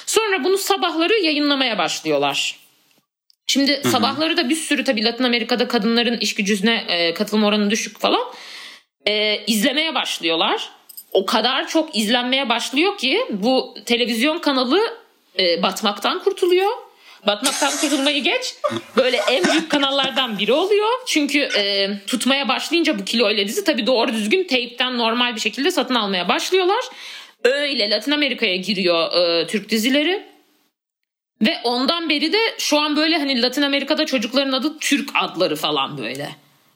Sonra 0.06 0.44
bunu 0.44 0.58
sabahları 0.58 1.13
yayınlamaya 1.13 1.78
başlıyorlar. 1.78 2.56
Şimdi 3.48 3.82
sabahları 3.86 4.38
da 4.38 4.50
bir 4.50 4.56
sürü 4.56 4.84
tabii 4.84 5.04
Latin 5.04 5.24
Amerika'da 5.24 5.68
kadınların 5.68 6.18
iş 6.18 6.36
gücüne 6.36 6.86
e, 6.88 7.13
katılım 7.13 7.44
oranı 7.44 7.70
düşük 7.70 8.00
falan. 8.00 8.22
E, 9.08 9.46
izlemeye 9.48 9.96
başlıyorlar. 9.96 10.70
O 11.12 11.25
kadar 11.25 11.68
çok 11.68 11.98
izlenmeye 11.98 12.50
başlıyor 12.50 12.98
ki 12.98 13.25
bu 13.30 13.75
televizyon 13.86 14.40
kanalı 14.40 14.80
e, 15.40 15.63
batmaktan 15.63 16.24
kurtuluyor. 16.24 16.72
Batmaktan 17.28 17.72
kurtulmayı 17.82 18.24
geç. 18.24 18.56
Böyle 18.98 19.18
en 19.18 19.44
büyük 19.44 19.70
kanallardan 19.72 20.40
biri 20.40 20.54
oluyor. 20.54 20.90
Çünkü 21.08 21.40
e, 21.40 21.90
tutmaya 22.08 22.48
başlayınca 22.48 23.00
bu 23.00 23.06
kilo 23.06 23.30
ile 23.32 23.48
dizi 23.48 23.63
tabii 23.63 23.88
doğru 23.88 24.13
düzgün 24.13 24.44
teypten 24.44 24.98
normal 24.98 25.36
bir 25.36 25.40
şekilde 25.40 25.72
satın 25.72 25.96
almaya 25.96 26.28
başlıyorlar. 26.30 26.84
Öyle 27.44 27.90
Latin 27.90 28.12
Amerika'ya 28.12 28.56
giriyor 28.56 29.12
e, 29.13 29.48
Türk 29.48 29.70
dizileri. 29.70 30.32
Ve 31.42 31.58
ondan 31.63 32.10
beri 32.10 32.34
de 32.34 32.38
şu 32.58 32.80
an 32.80 32.96
böyle 32.96 33.18
hani 33.18 33.42
Latin 33.42 33.62
Amerika'da 33.62 34.06
çocukların 34.06 34.51
adı 34.51 34.80
Türk 34.80 35.10
adları 35.13 35.56
falan 35.56 35.98
böyle. 35.98 36.30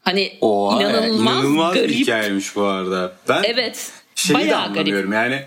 Hani 0.03 0.37
Oha, 0.41 0.81
inanılmaz, 0.81 1.35
inanılmaz 1.35 1.73
garip. 1.73 1.89
bir 1.89 1.95
hikayeymiş 1.95 2.55
bu 2.55 2.63
arada. 2.63 3.15
Ben 3.29 3.43
Evet. 3.43 3.91
şeyi 4.15 4.35
de 4.37 4.41
bayağı 4.43 4.61
garip. 4.61 4.77
anlamıyorum 4.77 5.13
yani 5.13 5.43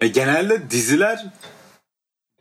e, 0.00 0.08
genelde 0.08 0.70
diziler 0.70 1.18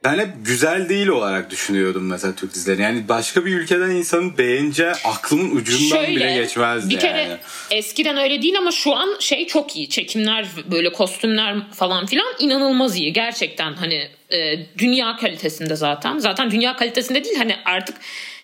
ben 0.04 0.20
hep 0.20 0.30
güzel 0.46 0.90
değil 0.90 1.08
olarak 1.08 1.50
düşünüyordum 1.50 2.08
mesela 2.08 2.36
Türk 2.36 2.54
dizileri. 2.54 2.82
Yani 2.82 3.08
başka 3.08 3.46
bir 3.46 3.56
ülkeden 3.56 3.90
insanın 3.90 4.38
beğeneceği 4.38 4.92
aklımın 5.04 5.56
ucundan 5.56 6.08
bile 6.08 6.34
geçmezdi 6.34 6.90
bir 6.90 7.00
kere 7.00 7.22
yani. 7.22 7.38
eskiden 7.72 8.18
öyle 8.18 8.42
değil 8.42 8.58
ama 8.58 8.72
şu 8.72 8.96
an 8.96 9.16
şey 9.20 9.48
çok 9.48 9.76
iyi. 9.76 9.90
Çekimler 9.90 10.46
böyle 10.72 10.94
kostümler 10.94 11.72
falan 11.72 12.06
filan 12.06 12.34
inanılmaz 12.40 12.98
iyi. 12.98 13.14
Gerçekten 13.14 13.74
hani 13.74 14.08
e, 14.32 14.60
dünya 14.78 15.18
kalitesinde 15.18 15.76
zaten. 15.76 16.18
Zaten 16.18 16.52
dünya 16.52 16.76
kalitesinde 16.76 17.24
değil 17.24 17.36
hani 17.38 17.56
artık 17.66 17.98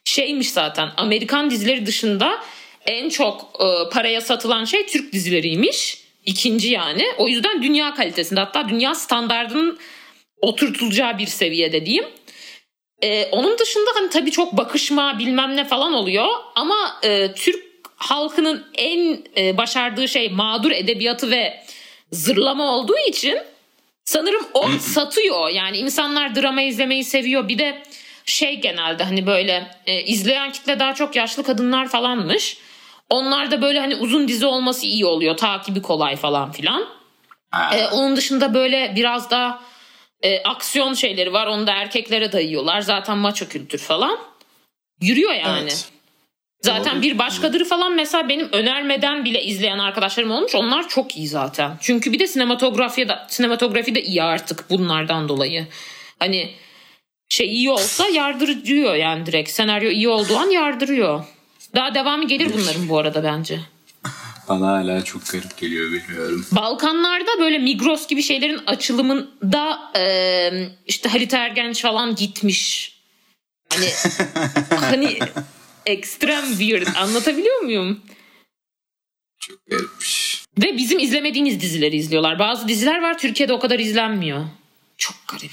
şeymiş 0.06 0.52
zaten 0.52 0.90
Amerikan 0.98 1.50
dizileri 1.50 1.86
dışında 1.86 2.44
en 2.86 3.10
çok 3.10 3.42
e, 3.60 3.90
paraya 3.90 4.22
satılan 4.22 4.66
şey 4.66 4.86
Türk 4.88 5.14
dizileriymiş. 5.14 6.04
İkinci 6.26 6.70
yani. 6.70 7.06
O 7.18 7.28
yüzden 7.28 7.64
dünya 7.64 7.94
kalitesinde 7.94 8.40
hatta 8.40 8.70
dünya 8.70 8.96
standardının 8.96 9.80
oturtulacağı 10.44 11.18
bir 11.18 11.28
seviyede 11.28 11.86
diyeyim. 11.86 12.06
Ee, 13.02 13.26
onun 13.32 13.58
dışında 13.58 13.90
hani 13.96 14.10
tabii 14.10 14.32
çok 14.32 14.58
bakışma 14.58 15.20
bilmem 15.20 15.56
ne 15.56 15.66
falan 15.66 15.94
oluyor 15.94 16.28
ama 16.56 17.00
e, 17.04 17.34
Türk 17.34 17.64
halkının 17.96 18.66
en 18.76 19.24
e, 19.38 19.58
başardığı 19.58 20.08
şey 20.08 20.30
mağdur 20.30 20.72
edebiyatı 20.72 21.32
ve 21.32 21.64
zırlama 22.12 22.76
olduğu 22.76 22.98
için 23.08 23.38
sanırım 24.06 24.46
o 24.54 24.70
satıyor. 24.80 25.50
Yani 25.50 25.78
insanlar 25.78 26.36
drama 26.36 26.62
izlemeyi 26.62 27.04
seviyor. 27.04 27.48
Bir 27.48 27.58
de 27.58 27.84
şey 28.26 28.62
genelde 28.62 29.04
hani 29.04 29.28
böyle 29.28 29.68
e, 29.86 30.02
izleyen 30.02 30.52
kitle 30.52 30.80
daha 30.80 30.94
çok 30.94 31.16
yaşlı 31.16 31.44
kadınlar 31.44 31.88
falanmış. 31.88 32.58
Onlar 33.10 33.52
da 33.52 33.62
böyle 33.62 33.80
hani 33.80 33.96
uzun 33.96 34.28
dizi 34.28 34.46
olması 34.46 34.86
iyi 34.86 35.06
oluyor. 35.06 35.38
Takibi 35.38 35.82
kolay 35.82 36.16
falan 36.16 36.52
filan. 36.52 36.86
Ee, 37.74 37.88
onun 37.88 38.16
dışında 38.16 38.54
böyle 38.54 38.94
biraz 38.96 39.32
daha 39.32 39.73
e, 40.24 40.44
aksiyon 40.44 40.94
şeyleri 40.94 41.34
var. 41.34 41.48
Onu 41.48 41.68
da 41.68 41.72
erkeklere 41.72 42.32
dayıyorlar. 42.32 42.82
Zaten 42.82 43.18
maço 43.18 43.48
kültür 43.48 43.80
falan. 43.80 44.20
Yürüyor 45.02 45.34
yani. 45.34 45.62
Evet. 45.62 45.90
Zaten 46.62 46.96
Doğru. 46.96 47.02
bir 47.02 47.20
başkadır 47.20 47.66
falan 47.66 47.96
mesela 47.96 48.30
benim 48.30 48.50
önermeden 48.52 49.26
bile 49.26 49.44
izleyen 49.44 49.80
arkadaşlarım 49.80 50.32
olmuş. 50.32 50.56
Onlar 50.56 50.90
çok 50.90 51.18
iyi 51.18 51.28
zaten. 51.28 51.78
Çünkü 51.82 52.12
bir 52.12 52.20
de 52.20 52.28
sinematografi 52.28 53.10
de, 53.10 53.16
sinematografi 53.28 53.96
de 53.96 54.04
iyi 54.04 54.24
artık 54.24 54.70
bunlardan 54.70 55.30
dolayı. 55.30 55.68
Hani 56.20 56.50
şey 57.30 57.48
iyi 57.48 57.72
olsa 57.72 58.08
yardırıyor 58.08 58.96
yani 58.96 59.26
direkt. 59.26 59.50
Senaryo 59.50 59.90
iyi 59.90 60.10
olduğu 60.10 60.38
an 60.38 60.50
yardırıyor. 60.50 61.26
Daha 61.76 61.96
devamı 61.96 62.28
gelir 62.28 62.54
bunların 62.54 62.90
bu 62.90 62.98
arada 62.98 63.24
bence. 63.24 63.60
Bana 64.50 64.68
hala 64.68 65.04
çok 65.04 65.30
garip 65.32 65.58
geliyor 65.58 65.92
bilmiyorum. 65.92 66.46
Balkanlarda 66.52 67.40
böyle 67.40 67.60
Migros 67.60 68.08
gibi 68.08 68.24
şeylerin 68.24 68.62
açılımında 68.68 69.92
e, 69.96 70.04
işte 70.86 71.10
Halit 71.10 71.34
Ergenç 71.34 71.82
falan 71.82 72.16
gitmiş. 72.16 72.94
Hani 73.70 73.90
hani 74.80 75.20
ekstrem 75.86 76.46
weird 76.46 76.88
anlatabiliyor 76.96 77.60
muyum? 77.62 78.02
Çok 79.40 79.66
garipmiş. 79.66 80.44
Ve 80.58 80.78
bizim 80.78 81.00
izlemediğimiz 81.00 81.62
dizileri 81.62 81.96
izliyorlar. 81.96 82.40
Bazı 82.40 82.68
diziler 82.68 83.02
var 83.02 83.18
Türkiye'de 83.18 83.54
o 83.54 83.60
kadar 83.60 83.80
izlenmiyor. 83.80 84.46
Çok 84.98 85.16
garip. 85.28 85.52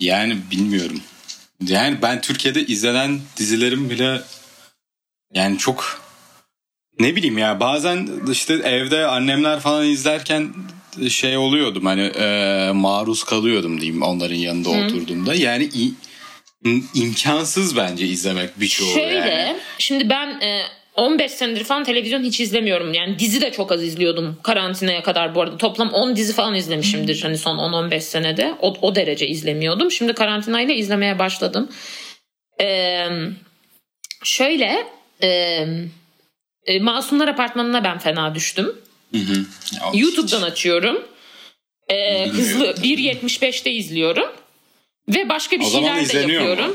Yani 0.00 0.38
bilmiyorum. 0.50 1.00
Yani 1.60 2.02
ben 2.02 2.20
Türkiye'de 2.20 2.66
izlenen 2.66 3.20
dizilerim 3.36 3.90
bile 3.90 4.22
yani 5.34 5.58
çok 5.58 6.03
ne 7.00 7.16
bileyim 7.16 7.38
ya 7.38 7.60
bazen 7.60 8.08
işte 8.30 8.54
evde 8.54 9.06
annemler 9.06 9.60
falan 9.60 9.86
izlerken 9.86 10.48
şey 11.08 11.36
oluyordum 11.36 11.86
hani 11.86 12.02
e, 12.02 12.70
maruz 12.74 13.24
kalıyordum 13.24 13.80
diyeyim 13.80 14.02
onların 14.02 14.34
yanında 14.34 14.68
oturduğumda. 14.68 15.34
Yani 15.34 15.68
imkansız 16.94 17.76
bence 17.76 18.06
izlemek 18.06 18.60
birçoğu 18.60 18.94
Şöyle 18.94 19.14
yani. 19.14 19.56
şimdi 19.78 20.10
ben 20.10 20.40
e, 20.40 20.62
15 20.96 21.32
senedir 21.32 21.64
falan 21.64 21.84
televizyon 21.84 22.22
hiç 22.22 22.40
izlemiyorum. 22.40 22.94
Yani 22.94 23.18
dizi 23.18 23.40
de 23.40 23.52
çok 23.52 23.72
az 23.72 23.82
izliyordum 23.82 24.38
karantinaya 24.42 25.02
kadar 25.02 25.34
bu 25.34 25.42
arada. 25.42 25.58
Toplam 25.58 25.92
10 25.92 26.16
dizi 26.16 26.32
falan 26.32 26.54
izlemişimdir 26.54 27.22
hani 27.22 27.38
son 27.38 27.58
10-15 27.58 28.00
senede. 28.00 28.54
O, 28.60 28.74
o 28.80 28.94
derece 28.94 29.28
izlemiyordum. 29.28 29.90
Şimdi 29.90 30.12
karantinayla 30.12 30.74
izlemeye 30.74 31.18
başladım. 31.18 31.68
Ee, 32.60 33.06
şöyle 34.24 34.86
e, 35.22 35.66
e, 36.66 36.78
Masumlar 36.80 37.28
Apartmanı'na 37.28 37.84
ben 37.84 37.98
fena 37.98 38.34
düştüm. 38.34 38.76
Hı 39.12 39.18
hı. 39.18 39.44
YouTube'dan 39.94 40.42
açıyorum. 40.42 41.04
Ee, 41.88 42.26
hızlı 42.28 42.64
1.75'te 42.70 43.72
izliyorum. 43.72 44.28
Ve 45.08 45.28
başka 45.28 45.60
bir 45.60 45.64
O 45.64 45.70
şeyler 45.70 45.96
de 45.96 46.02
izleniyor 46.02 46.58
mu? 46.58 46.74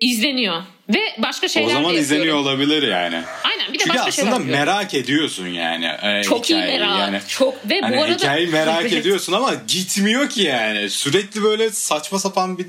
İzleniyor. 0.00 0.62
Ve 0.88 0.98
başka 1.18 1.48
şeyler 1.48 1.66
o 1.68 1.70
zaman 1.70 1.94
de 1.94 1.98
izleniyor 1.98 2.36
yapıyorum. 2.36 2.60
olabilir 2.60 2.88
yani. 2.88 3.22
Aynen 3.44 3.72
bir 3.72 3.78
de 3.78 3.82
Çünkü 3.84 3.98
başka 3.98 4.10
şeyler 4.10 4.30
aslında 4.30 4.42
yapıyorum. 4.50 4.66
merak 4.66 4.94
ediyorsun 4.94 5.46
yani. 5.46 5.84
e, 6.02 6.22
Çok 6.22 6.50
iyi 6.50 6.56
hikayeyi. 6.58 6.78
merak. 6.80 6.98
Yani. 6.98 7.20
Çok 7.28 7.70
ve 7.70 7.80
Hani 7.80 7.96
bu 7.96 8.02
arada 8.02 8.14
hikayeyi 8.14 8.48
merak 8.48 8.92
ediyorsun 8.92 9.32
ama 9.32 9.54
gitmiyor 9.68 10.28
ki 10.28 10.42
yani. 10.42 10.90
Sürekli 10.90 11.42
böyle 11.42 11.70
saçma 11.70 12.18
sapan 12.18 12.58
bir 12.58 12.66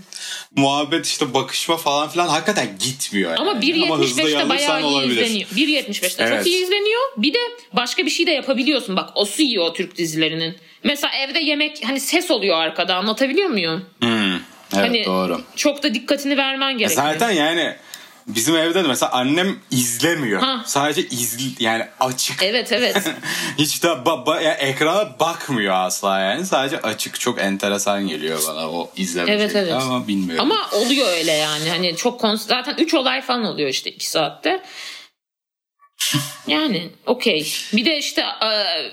muhabbet 0.56 1.06
işte 1.06 1.34
bakışma 1.34 1.78
falan 1.78 2.10
filan 2.10 2.28
hakikaten 2.28 2.68
gitmiyor. 2.80 3.36
Ama 3.38 3.52
yani. 3.52 3.74
hızlı 3.98 4.22
1.75'te 4.22 4.30
yazırsan 4.30 4.50
bayağı 4.50 4.82
iyi 4.82 4.86
olabilir. 4.86 5.22
izleniyor. 5.26 5.50
1.75'te 5.50 6.24
Evet. 6.24 6.38
çok 6.38 6.48
iyi 6.48 6.64
izleniyor. 6.64 7.02
Bir 7.18 7.34
de 7.34 7.40
başka 7.74 8.06
bir 8.06 8.12
şey 8.12 8.28
de 8.28 8.32
yapabiliyorsun. 8.32 8.96
Bak 8.96 9.10
o 9.16 9.28
iyi 9.38 9.60
o 9.60 9.74
Türk 9.74 9.98
dizilerinin. 9.98 10.56
Mesela 10.84 11.14
evde 11.16 11.40
yemek 11.40 11.82
hani 11.86 12.00
ses 12.00 12.32
oluyor 12.32 12.58
arkada 12.58 12.96
anlatabiliyor 12.96 13.50
muyum? 13.50 13.86
Hmm, 14.02 14.40
evet 14.74 14.84
Hani 14.86 15.06
doğru. 15.06 15.42
Çok 15.56 15.84
da 15.84 15.94
dikkatini 15.94 16.38
vermen 16.38 16.72
Ya 16.72 16.78
gerekiyor. 16.78 17.04
Zaten 17.04 17.32
yani 17.32 17.76
bizim 18.28 18.56
evde 18.56 18.84
de 18.84 18.88
mesela 18.88 19.12
annem 19.12 19.60
izlemiyor. 19.72 20.42
Ha. 20.42 20.64
Sadece 20.66 21.02
izl 21.02 21.42
yani 21.60 21.86
açık. 22.00 22.44
Evet 22.44 22.72
evet. 22.72 22.98
Hiç 23.58 23.84
de 23.84 23.88
ba- 23.88 24.26
ba- 24.26 24.44
yani 24.44 24.56
ekrana 24.58 25.20
bakmıyor 25.20 25.74
asla 25.74 26.20
yani. 26.20 26.46
Sadece 26.46 26.82
açık 26.82 27.20
çok 27.20 27.42
enteresan 27.42 28.08
geliyor 28.08 28.40
bana 28.48 28.70
o 28.72 28.92
izleme 28.98 29.32
Evet, 29.32 29.56
evet. 29.56 29.74
ama 29.74 30.08
bilmiyorum. 30.08 30.52
Ama 30.52 30.70
oluyor 30.86 31.08
öyle 31.08 31.32
yani. 31.32 31.70
Hani 31.70 31.96
çok 31.96 32.22
kons- 32.22 32.48
zaten 32.48 32.76
3 32.78 32.94
olay 32.94 33.22
falan 33.22 33.44
oluyor 33.46 33.70
işte 33.70 33.90
2 33.92 34.10
saatte. 34.10 34.64
Yani 36.48 36.90
okey. 37.06 37.54
Bir 37.74 37.86
de 37.86 37.98
işte 37.98 38.22
e, 38.22 38.48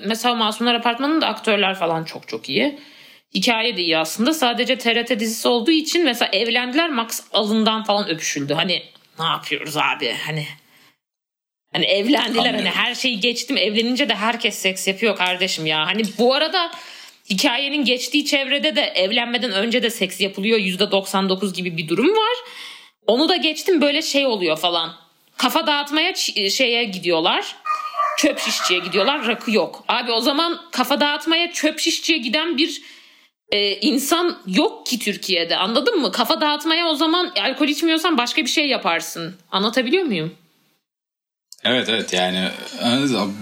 mesela 0.07 0.35
Masumlar 0.35 0.75
Apartmanı'nda 0.75 1.27
aktörler 1.27 1.75
falan 1.79 2.05
çok 2.05 2.29
çok 2.29 2.49
iyi. 2.49 2.81
Hikaye 3.35 3.77
de 3.77 3.83
iyi 3.83 3.99
aslında. 3.99 4.35
Sadece 4.35 4.79
TRT 4.79 5.21
dizisi 5.21 5.49
olduğu 5.49 5.71
için 5.71 6.05
mesela 6.05 6.31
evlendiler 6.33 6.91
Max 6.91 7.21
alından 7.33 7.85
falan 7.85 8.09
öpüşüldü. 8.09 8.55
Hani 8.55 8.83
ne 9.19 9.25
yapıyoruz 9.25 9.77
abi? 9.77 10.17
Hani 10.27 10.47
Hani 11.73 11.85
evlendiler 11.85 12.25
Anlıyorum. 12.39 12.55
hani 12.59 12.71
her 12.71 12.95
şeyi 12.95 13.21
geçtim 13.21 13.57
evlenince 13.57 14.09
de 14.09 14.15
herkes 14.15 14.55
seks 14.59 14.89
yapıyor 14.89 15.17
kardeşim 15.17 15.67
ya. 15.67 15.87
Hani 15.87 16.03
bu 16.19 16.35
arada 16.35 16.71
hikayenin 17.31 17.85
geçtiği 17.85 18.25
çevrede 18.27 18.77
de 18.77 18.81
evlenmeden 18.83 19.53
önce 19.53 19.83
de 19.83 19.91
seks 19.91 20.21
yapılıyor 20.21 20.59
%99 20.59 21.55
gibi 21.55 21.77
bir 21.77 21.89
durum 21.89 22.09
var. 22.09 22.37
Onu 23.07 23.29
da 23.29 23.37
geçtim 23.37 23.81
böyle 23.81 24.03
şey 24.03 24.27
oluyor 24.27 24.57
falan. 24.57 24.97
Kafa 25.37 25.67
dağıtmaya 25.67 26.15
şeye 26.51 26.85
gidiyorlar. 26.85 27.57
Çöp 28.19 28.39
şişçiye 28.39 28.81
gidiyorlar 28.81 29.27
rakı 29.27 29.51
yok. 29.51 29.85
Abi 29.89 30.13
o 30.13 30.21
zaman 30.21 30.61
kafa 30.73 31.01
dağıtmaya 31.01 31.53
çöp 31.53 31.81
şişçiye 31.81 32.19
giden 32.19 32.59
bir 32.59 32.83
e, 33.49 33.77
insan 33.77 34.39
yok 34.47 34.87
ki 34.87 34.99
Türkiye'de 34.99 35.57
anladın 35.57 36.01
mı? 36.01 36.13
Kafa 36.13 36.41
dağıtmaya 36.41 36.87
o 36.87 36.95
zaman 36.95 37.33
alkol 37.41 37.69
içmiyorsan 37.69 38.19
başka 38.19 38.43
bir 38.43 38.51
şey 38.51 38.69
yaparsın. 38.69 39.35
Anlatabiliyor 39.51 40.05
muyum? 40.05 40.35
Evet 41.65 41.89
evet 41.89 42.13
yani 42.13 42.49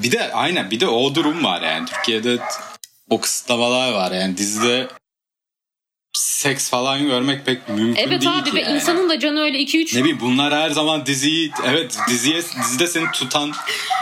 bir 0.03 0.13
de 0.13 0.33
aynen 0.33 0.71
bir 0.71 0.81
de 0.81 0.89
o 0.89 1.15
durum 1.15 1.45
var 1.45 1.63
yani 1.63 1.87
Türkiye'de 1.87 2.39
o 3.11 3.21
kısıtlamalar 3.21 3.93
var 3.93 4.13
yani 4.13 4.37
dizide 4.37 4.89
seks 6.23 6.71
falan 6.71 7.07
görmek 7.07 7.47
pek 7.47 7.69
mümkün 7.69 8.02
Evet 8.02 8.21
değil 8.21 8.38
abi 8.38 8.50
ki 8.50 8.57
ve 8.57 8.61
yani. 8.61 8.75
insanın 8.76 9.09
da 9.11 9.19
canı 9.19 9.40
öyle 9.40 9.59
2-3 9.59 9.97
ne 9.97 10.00
bileyim 10.00 10.19
bunlar 10.21 10.54
her 10.54 10.71
zaman 10.71 11.07
diziyi 11.07 11.50
evet 11.66 11.97
diziye 12.09 12.37
dizide 12.37 12.87
seni 12.87 13.04
tutan 13.12 13.52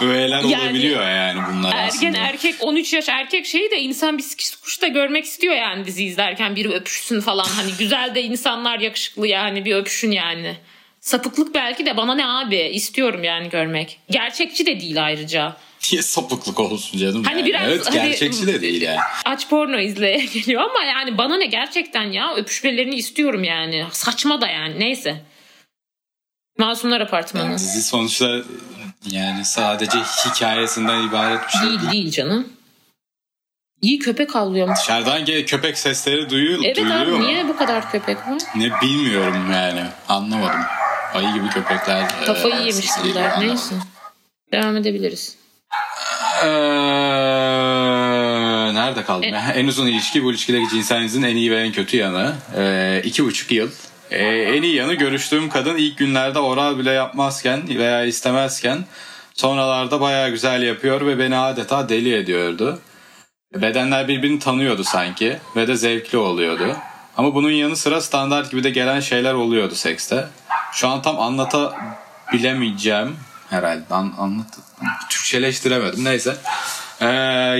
öğeler 0.03 0.43
Yani 0.45 0.65
olabiliyor 0.65 1.01
yani 1.11 1.41
bunlar 1.53 1.75
ergen 1.75 1.89
aslında. 2.13 2.19
erkek 2.19 2.55
13 2.61 2.93
yaş 2.93 3.09
erkek 3.09 3.47
şeyi 3.47 3.71
de 3.71 3.81
insan 3.81 4.19
bir 4.19 4.23
sikiş 4.23 4.57
kuş 4.57 4.83
da 4.83 4.89
görmek 4.89 5.25
istiyor 5.25 5.55
yani 5.55 5.87
dizi 5.87 6.05
izlerken 6.05 6.57
biri 6.57 6.69
öpüşsün 6.73 7.21
falan 7.21 7.45
hani 7.57 7.71
güzel 7.79 8.15
de 8.15 8.23
insanlar 8.23 8.81
yakışıklı 8.81 9.27
yani 9.27 9.65
bir 9.65 9.75
öpüşün 9.75 10.11
yani. 10.11 10.57
Sapıklık 11.01 11.55
belki 11.55 11.87
de 11.87 11.97
bana 11.97 12.15
ne 12.15 12.27
abi 12.27 12.57
istiyorum 12.57 13.25
yani 13.25 13.49
görmek. 13.51 13.99
Gerçekçi 14.11 14.67
de 14.67 14.81
değil 14.81 15.05
ayrıca. 15.05 15.57
Niye 15.93 16.03
sapıklık 16.03 16.61
olsun 16.61 16.99
canım 16.99 17.25
Hani 17.25 17.39
yani. 17.39 17.49
biraz 17.49 17.63
evet 17.69 17.87
hani- 17.87 17.95
gerçekçi 17.95 18.47
de 18.47 18.61
değil 18.61 18.83
yani. 18.83 18.99
Aç 19.25 19.49
porno 19.49 19.79
izle 19.79 20.17
geliyor 20.35 20.63
ama 20.63 20.83
yani 20.85 21.19
bana 21.19 21.37
ne 21.37 21.47
gerçekten 21.47 22.05
ya 22.13 22.35
öpüşmelerini 22.35 22.95
istiyorum 22.95 23.45
yani. 23.45 23.87
Saçma 23.93 24.41
da 24.41 24.47
yani 24.47 24.81
neyse. 24.81 25.23
Masumlar 26.59 27.01
Apartmanı. 27.01 27.45
Yani 27.45 27.55
dizi 27.59 27.83
sonuçta 27.83 28.39
yani 29.11 29.45
sadece 29.45 29.99
hikayesinden 29.99 31.09
ibaret 31.09 31.41
bir 31.47 31.53
şey 31.53 31.61
değil. 31.69 31.81
Değil 31.81 31.93
değil 31.93 32.11
canım. 32.11 32.49
İyi 33.83 33.99
köpek 33.99 34.37
avlıyormuş. 34.37 34.79
Dışarıdan 34.79 35.25
gel 35.25 35.47
köpek 35.47 35.79
sesleri 35.79 36.31
duyuyor, 36.31 36.61
Evet 36.65 36.77
duyuluyor 36.77 37.01
abi 37.03 37.11
mu? 37.11 37.21
niye 37.27 37.49
bu 37.49 37.57
kadar 37.57 37.91
köpek 37.93 38.17
var? 38.17 38.43
Ne 38.55 38.71
bilmiyorum 38.83 39.53
yani. 39.53 39.83
Anlamadım. 40.09 40.61
Ayı 41.15 41.35
gibi 41.35 41.49
köpekler. 41.49 42.09
Kafayı 42.27 42.55
e, 42.55 42.59
yemiş 42.59 42.75
sesi 42.75 43.01
bunlar. 43.05 43.37
geliyor, 43.37 43.41
Neyse. 43.41 43.75
Devam 44.53 44.77
edebiliriz. 44.77 45.37
Ee, 46.43 46.49
nerede 48.75 49.05
kaldım? 49.05 49.25
E- 49.25 49.29
ya? 49.29 49.53
en 49.55 49.67
uzun 49.67 49.87
ilişki 49.87 50.25
bu 50.25 50.31
ilişkideki 50.31 50.69
cinselinizin 50.69 51.23
en 51.23 51.37
iyi 51.37 51.51
ve 51.51 51.61
en 51.63 51.73
kötü 51.73 51.97
yanı. 51.97 52.35
Ee, 52.57 53.03
iki 53.05 53.25
buçuk 53.25 53.51
yıl. 53.53 53.71
Ee, 54.11 54.25
en 54.27 54.63
iyi 54.63 54.75
yanı 54.75 54.95
görüştüğüm 54.95 55.49
kadın 55.49 55.77
ilk 55.77 55.99
günlerde 55.99 56.39
oral 56.39 56.79
bile 56.79 56.91
yapmazken 56.91 57.69
veya 57.69 58.05
istemezken 58.05 58.85
sonralarda 59.35 60.01
bayağı 60.01 60.31
güzel 60.31 60.63
yapıyor 60.63 61.07
ve 61.07 61.19
beni 61.19 61.37
adeta 61.37 61.89
deli 61.89 62.15
ediyordu. 62.15 62.79
Bedenler 63.55 64.09
birbirini 64.09 64.39
tanıyordu 64.39 64.85
sanki 64.85 65.39
ve 65.57 65.67
de 65.69 65.77
zevkli 65.77 66.19
oluyordu. 66.19 66.77
Ama 67.17 67.35
bunun 67.35 67.51
yanı 67.51 67.77
sıra 67.77 68.01
standart 68.01 68.51
gibi 68.51 68.65
de 68.65 68.71
gelen 68.71 69.01
şeyler 69.01 69.35
oluyordu 69.35 69.75
sekste. 69.75 70.27
Şu 70.73 70.89
an 70.89 71.03
tam 71.03 71.21
anlatabilemeyeceğim 71.21 73.17
herhalde. 73.51 73.85
An, 73.91 74.13
anlat, 74.19 74.47
Türkçeleştiremedim 75.11 76.05
neyse. 76.05 76.37
Ee, 77.01 77.07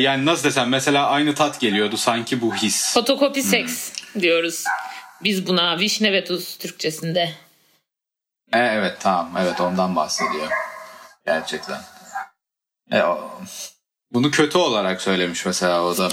yani 0.01 0.27
nasıl 0.27 0.45
desem 0.45 0.69
mesela 0.69 1.07
aynı 1.07 1.35
tat 1.35 1.61
geliyordu 1.61 1.97
sanki 1.97 2.41
bu 2.41 2.55
his. 2.55 2.95
Fotokopi 2.95 3.43
seks 3.43 3.93
diyoruz. 4.21 4.65
Biz 5.25 5.47
buna 5.47 5.79
vişne 5.79 6.13
ve 6.13 6.25
tuz 6.25 6.59
Türkçesinde. 6.59 7.21
E, 8.53 8.59
evet 8.59 8.97
tamam 9.01 9.31
evet 9.43 9.61
ondan 9.61 9.97
bahsediyor. 9.97 10.49
Gerçekten. 11.27 11.81
E, 12.93 13.03
o- 13.03 13.31
bunu 14.13 14.31
kötü 14.31 14.59
olarak 14.59 15.03
söylemiş 15.03 15.47
mesela 15.47 15.83
o 15.85 15.99
da. 15.99 16.09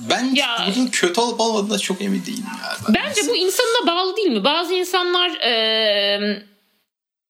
Ben 0.00 0.34
Ya- 0.34 0.66
bunun 0.76 0.86
kötü 0.86 1.20
olup 1.20 1.40
olmadığına 1.40 1.78
çok 1.78 2.02
emin 2.02 2.26
değilim 2.26 2.46
yani. 2.64 2.96
Bence 2.98 3.20
bu 3.28 3.36
insanına 3.36 3.86
bağlı 3.86 4.16
değil 4.16 4.28
mi? 4.30 4.44
Bazı 4.44 4.74
insanlar 4.74 5.30
eee 5.30 6.46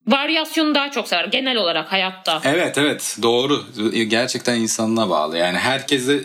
varyasyonu 0.06 0.74
daha 0.74 0.90
çok 0.90 1.08
sever 1.08 1.24
genel 1.24 1.56
olarak 1.56 1.92
hayatta. 1.92 2.40
Evet 2.44 2.78
evet 2.78 3.16
doğru. 3.22 3.64
Gerçekten 4.08 4.54
insanına 4.54 5.10
bağlı. 5.10 5.38
Yani 5.38 5.58
herkese 5.58 6.20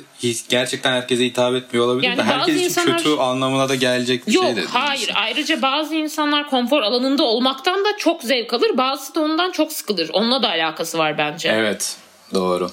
gerçekten 0.49 0.91
herkese 0.91 1.25
hitap 1.25 1.55
etmiyor 1.55 1.85
olabilir 1.85 2.07
Yani 2.07 2.17
de 2.17 2.23
herkes 2.23 2.55
için 2.55 2.65
insanlar- 2.65 2.97
kötü 2.97 3.09
anlamına 3.09 3.69
da 3.69 3.75
gelecek 3.75 4.27
bir 4.27 4.33
Yok 4.33 4.43
şey 4.43 4.51
de 4.51 4.55
değil. 4.55 4.67
hayır 4.71 5.11
ayrıca 5.15 5.61
bazı 5.61 5.95
insanlar 5.95 6.49
konfor 6.49 6.81
alanında 6.81 7.23
olmaktan 7.23 7.85
da 7.85 7.97
çok 7.97 8.23
zevk 8.23 8.53
alır 8.53 8.77
bazısı 8.77 9.15
da 9.15 9.19
ondan 9.19 9.51
çok 9.51 9.71
sıkılır. 9.73 10.09
Onunla 10.13 10.43
da 10.43 10.47
alakası 10.49 10.97
var 10.97 11.17
bence. 11.17 11.49
Evet 11.49 11.97
doğru. 12.33 12.71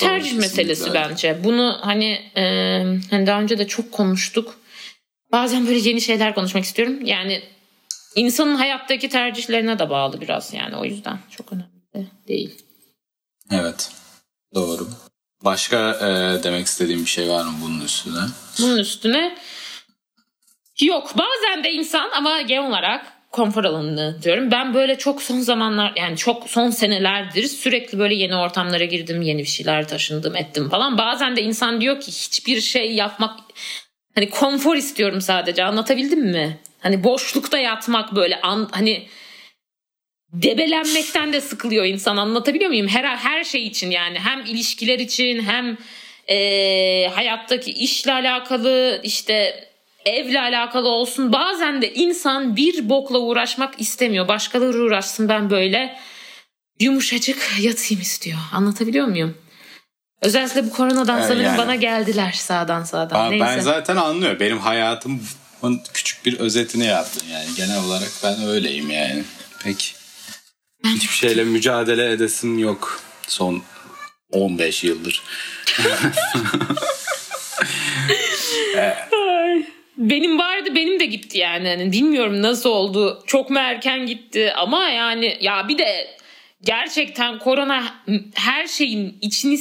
Tercih 0.00 0.30
Doğru, 0.32 0.40
meselesi 0.40 0.84
kesinlikle. 0.84 1.08
bence. 1.10 1.44
Bunu 1.44 1.78
hani, 1.80 2.10
e, 2.36 2.42
hani 3.10 3.26
daha 3.26 3.40
önce 3.40 3.58
de 3.58 3.66
çok 3.68 3.92
konuştuk. 3.92 4.54
Bazen 5.32 5.66
böyle 5.66 5.78
yeni 5.78 6.00
şeyler 6.00 6.34
konuşmak 6.34 6.64
istiyorum. 6.64 6.98
Yani 7.04 7.42
insanın 8.16 8.54
hayattaki 8.54 9.08
tercihlerine 9.08 9.78
de 9.78 9.90
bağlı 9.90 10.20
biraz 10.20 10.54
yani 10.54 10.76
o 10.76 10.84
yüzden 10.84 11.18
çok 11.30 11.52
önemli 11.52 11.82
de 11.94 12.06
değil. 12.28 12.62
Evet 13.50 13.90
doğru. 14.54 14.88
Başka 15.44 15.90
e, 15.90 16.42
demek 16.42 16.66
istediğim 16.66 17.00
bir 17.00 17.10
şey 17.10 17.28
var 17.28 17.44
mı 17.44 17.52
bunun 17.62 17.80
üstüne? 17.80 18.20
Bunun 18.58 18.78
üstüne 18.78 19.36
yok 20.80 21.14
bazen 21.18 21.64
de 21.64 21.72
insan 21.72 22.10
ama 22.10 22.42
genel 22.42 22.68
olarak 22.68 23.12
konfor 23.32 23.64
alanını 23.64 24.22
diyorum. 24.22 24.50
Ben 24.50 24.74
böyle 24.74 24.98
çok 24.98 25.22
son 25.22 25.40
zamanlar 25.40 25.92
yani 25.96 26.16
çok 26.16 26.50
son 26.50 26.70
senelerdir 26.70 27.46
sürekli 27.46 27.98
böyle 27.98 28.14
yeni 28.14 28.36
ortamlara 28.36 28.84
girdim, 28.84 29.22
yeni 29.22 29.38
bir 29.38 29.48
şeyler 29.48 29.88
taşındım, 29.88 30.36
ettim 30.36 30.68
falan. 30.68 30.98
Bazen 30.98 31.36
de 31.36 31.42
insan 31.42 31.80
diyor 31.80 32.00
ki 32.00 32.06
hiçbir 32.08 32.60
şey 32.60 32.94
yapmak 32.94 33.40
hani 34.14 34.30
konfor 34.30 34.76
istiyorum 34.76 35.20
sadece. 35.20 35.64
Anlatabildim 35.64 36.20
mi? 36.20 36.58
Hani 36.82 37.04
boşlukta 37.04 37.58
yatmak 37.58 38.14
böyle 38.14 38.40
an, 38.40 38.68
hani 38.72 39.08
debelenmekten 40.32 41.32
de 41.32 41.40
sıkılıyor 41.40 41.84
insan 41.84 42.16
anlatabiliyor 42.16 42.70
muyum? 42.70 42.88
Her 42.88 43.04
her 43.04 43.44
şey 43.44 43.66
için 43.66 43.90
yani 43.90 44.18
hem 44.18 44.40
ilişkiler 44.40 44.98
için 44.98 45.42
hem 45.42 45.76
e, 46.28 47.08
hayattaki 47.14 47.70
işle 47.70 48.12
alakalı 48.12 49.00
işte 49.02 49.68
evle 50.04 50.40
alakalı 50.40 50.88
olsun. 50.88 51.32
Bazen 51.32 51.82
de 51.82 51.94
insan 51.94 52.56
bir 52.56 52.88
bokla 52.88 53.18
uğraşmak 53.18 53.80
istemiyor. 53.80 54.28
Başkaları 54.28 54.82
uğraşsın 54.82 55.28
ben 55.28 55.50
böyle 55.50 55.98
yumuşacık 56.80 57.50
yatayım 57.60 58.02
istiyor. 58.02 58.38
Anlatabiliyor 58.52 59.06
muyum? 59.06 59.38
Özellikle 60.22 60.64
bu 60.66 60.70
koronadan 60.70 61.20
sanırım 61.22 61.42
yani. 61.42 61.58
bana 61.58 61.74
geldiler 61.74 62.32
sağdan 62.32 62.82
sağdan. 62.82 63.16
Aa, 63.16 63.28
Neyse. 63.28 63.44
ben 63.44 63.60
zaten 63.60 63.96
anlıyorum. 63.96 64.40
Benim 64.40 64.58
hayatımın 65.62 65.80
küçük 65.94 66.26
bir 66.26 66.38
özetini 66.38 66.86
yaptın 66.86 67.26
yani. 67.32 67.46
Genel 67.56 67.84
olarak 67.84 68.10
ben 68.24 68.42
öyleyim 68.46 68.90
yani. 68.90 69.24
Peki. 69.64 69.92
Hiçbir 70.84 71.14
şeyle 71.14 71.44
mücadele 71.44 72.12
edesim 72.12 72.58
yok 72.58 73.00
son 73.28 73.62
15 74.32 74.84
yıldır. 74.84 75.22
Benim 79.96 80.38
vardı 80.38 80.74
benim 80.74 81.00
de 81.00 81.06
gitti 81.06 81.38
yani. 81.38 81.68
Hani 81.68 81.92
bilmiyorum 81.92 82.42
nasıl 82.42 82.70
oldu. 82.70 83.22
Çok 83.26 83.50
mu 83.50 83.58
erken 83.58 84.06
gitti 84.06 84.52
ama 84.56 84.88
yani 84.88 85.38
ya 85.40 85.68
bir 85.68 85.78
de 85.78 86.16
gerçekten 86.62 87.38
korona 87.38 88.02
her 88.34 88.66
şeyin 88.66 89.18
içini 89.20 89.58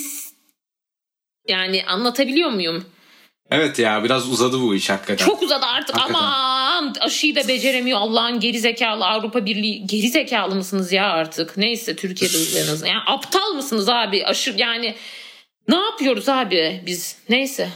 yani 1.47 1.83
anlatabiliyor 1.85 2.49
muyum? 2.49 2.85
Evet 3.51 3.79
ya 3.79 4.03
biraz 4.03 4.29
uzadı 4.29 4.61
bu 4.61 4.75
iş 4.75 4.89
hakikaten. 4.89 5.25
Çok 5.25 5.41
uzadı 5.41 5.65
artık 5.65 5.97
Hakikaten. 5.97 6.25
aman 6.25 6.95
aşıyı 6.99 7.35
da 7.35 7.47
beceremiyor 7.47 7.99
Allah'ın 7.99 8.39
geri 8.39 8.59
zekalı 8.59 9.05
Avrupa 9.05 9.45
Birliği 9.45 9.87
geri 9.87 10.09
zekalı 10.09 10.55
mısınız 10.55 10.91
ya 10.91 11.05
artık 11.11 11.57
neyse 11.57 11.95
Türkiye'de 11.95 12.59
en 12.59 12.67
azından 12.67 12.89
yani 12.91 13.01
aptal 13.07 13.53
mısınız 13.53 13.89
abi 13.89 14.25
aşı 14.25 14.53
yani 14.57 14.95
ne 15.67 15.75
yapıyoruz 15.75 16.29
abi 16.29 16.83
biz 16.85 17.15
neyse 17.29 17.69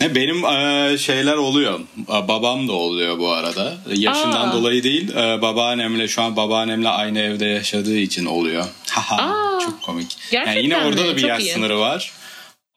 Ne, 0.00 0.14
Benim 0.14 0.44
e, 0.44 0.98
şeyler 0.98 1.36
oluyor. 1.36 1.80
E, 2.08 2.28
Babam 2.28 2.68
da 2.68 2.72
oluyor 2.72 3.18
bu 3.18 3.30
arada. 3.32 3.76
Yaşından 3.94 4.48
Aa. 4.48 4.52
dolayı 4.52 4.82
değil. 4.82 5.16
e, 5.16 5.42
babaannemle 5.42 6.08
şu 6.08 6.22
an 6.22 6.36
babaannemle 6.36 6.88
aynı 6.88 7.18
evde 7.20 7.44
yaşadığı 7.46 7.96
için 7.98 8.24
oluyor. 8.26 8.64
Haha 8.90 9.58
çok 9.60 9.82
komik. 9.82 10.16
Gerçekten 10.30 10.52
yani 10.52 10.64
yine 10.64 10.76
orada 10.76 11.02
mi? 11.02 11.08
da 11.08 11.16
bir 11.16 11.20
Çok 11.20 11.28
yaş 11.30 11.42
iyi. 11.42 11.52
sınırı 11.52 11.78
var. 11.80 12.12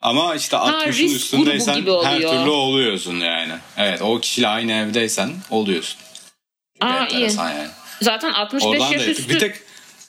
Ama 0.05 0.35
işte 0.35 0.57
60'ın 0.57 0.87
risk 0.87 1.15
üstündeysen 1.15 1.73
her 2.03 2.21
türlü 2.21 2.49
oluyorsun 2.49 3.19
yani. 3.19 3.53
Evet 3.77 4.01
o 4.01 4.19
kişiyle 4.19 4.47
aynı 4.47 4.71
evdeysen 4.71 5.33
oluyorsun. 5.49 5.97
Aa, 6.81 7.07
iyi. 7.07 7.35
yani. 7.37 7.67
zaten 8.01 8.33
65 8.33 8.65
Oradan 8.65 8.89
da 8.89 8.93
yaş 8.93 9.07
üstü 9.07 9.29
Bir 9.29 9.39
tek 9.39 9.55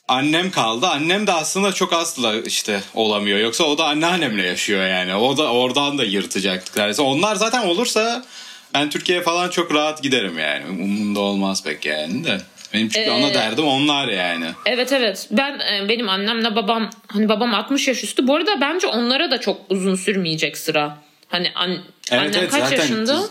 annem 0.09 0.51
kaldı. 0.51 0.87
Annem 0.87 1.27
de 1.27 1.33
aslında 1.33 1.73
çok 1.73 1.93
asla 1.93 2.35
işte 2.37 2.83
olamıyor. 2.95 3.39
Yoksa 3.39 3.65
o 3.65 3.79
da 3.79 3.87
anneannemle 3.87 4.47
yaşıyor 4.47 4.87
yani. 4.87 5.15
O 5.15 5.37
da 5.37 5.53
oradan 5.53 5.99
da 5.99 6.05
yırtacaktık. 6.05 6.77
neredeyse. 6.77 7.03
Onlar 7.03 7.37
zaten 7.37 7.67
olursa 7.67 8.25
ben 8.75 8.91
Türkiye'ye 8.91 9.25
falan 9.25 9.51
çok 9.51 9.75
rahat 9.75 10.03
giderim 10.03 10.39
yani. 10.39 10.65
Umurumda 10.83 11.21
olmaz 11.21 11.63
pek 11.65 11.85
yani 11.85 12.25
de. 12.25 12.41
Benim 12.77 12.89
çünkü 12.89 13.11
Ee, 13.11 13.13
ana 13.13 13.35
derdim 13.35 13.65
onlar 13.67 14.09
yani. 14.09 14.47
Evet 14.67 14.93
evet. 14.93 15.29
Ben 15.31 15.59
e, 15.59 15.89
benim 15.89 16.09
annemle 16.09 16.57
babam 16.57 16.91
hani 17.07 17.29
babam 17.29 17.55
60 17.55 17.89
yaş 17.89 18.05
üstü. 18.05 18.27
Bu 18.27 18.35
arada 18.37 18.61
bence 18.61 18.87
onlara 18.87 19.31
da 19.31 19.41
çok 19.41 19.61
uzun 19.71 19.95
sürmeyecek 19.95 20.59
sıra. 20.59 20.99
Hani 21.29 21.53
an, 21.55 21.71
Evet 21.71 21.83
annem 22.23 22.33
evet 22.39 22.51
kaç 22.51 22.63
zaten 22.63 22.77
yaşında? 22.77 23.23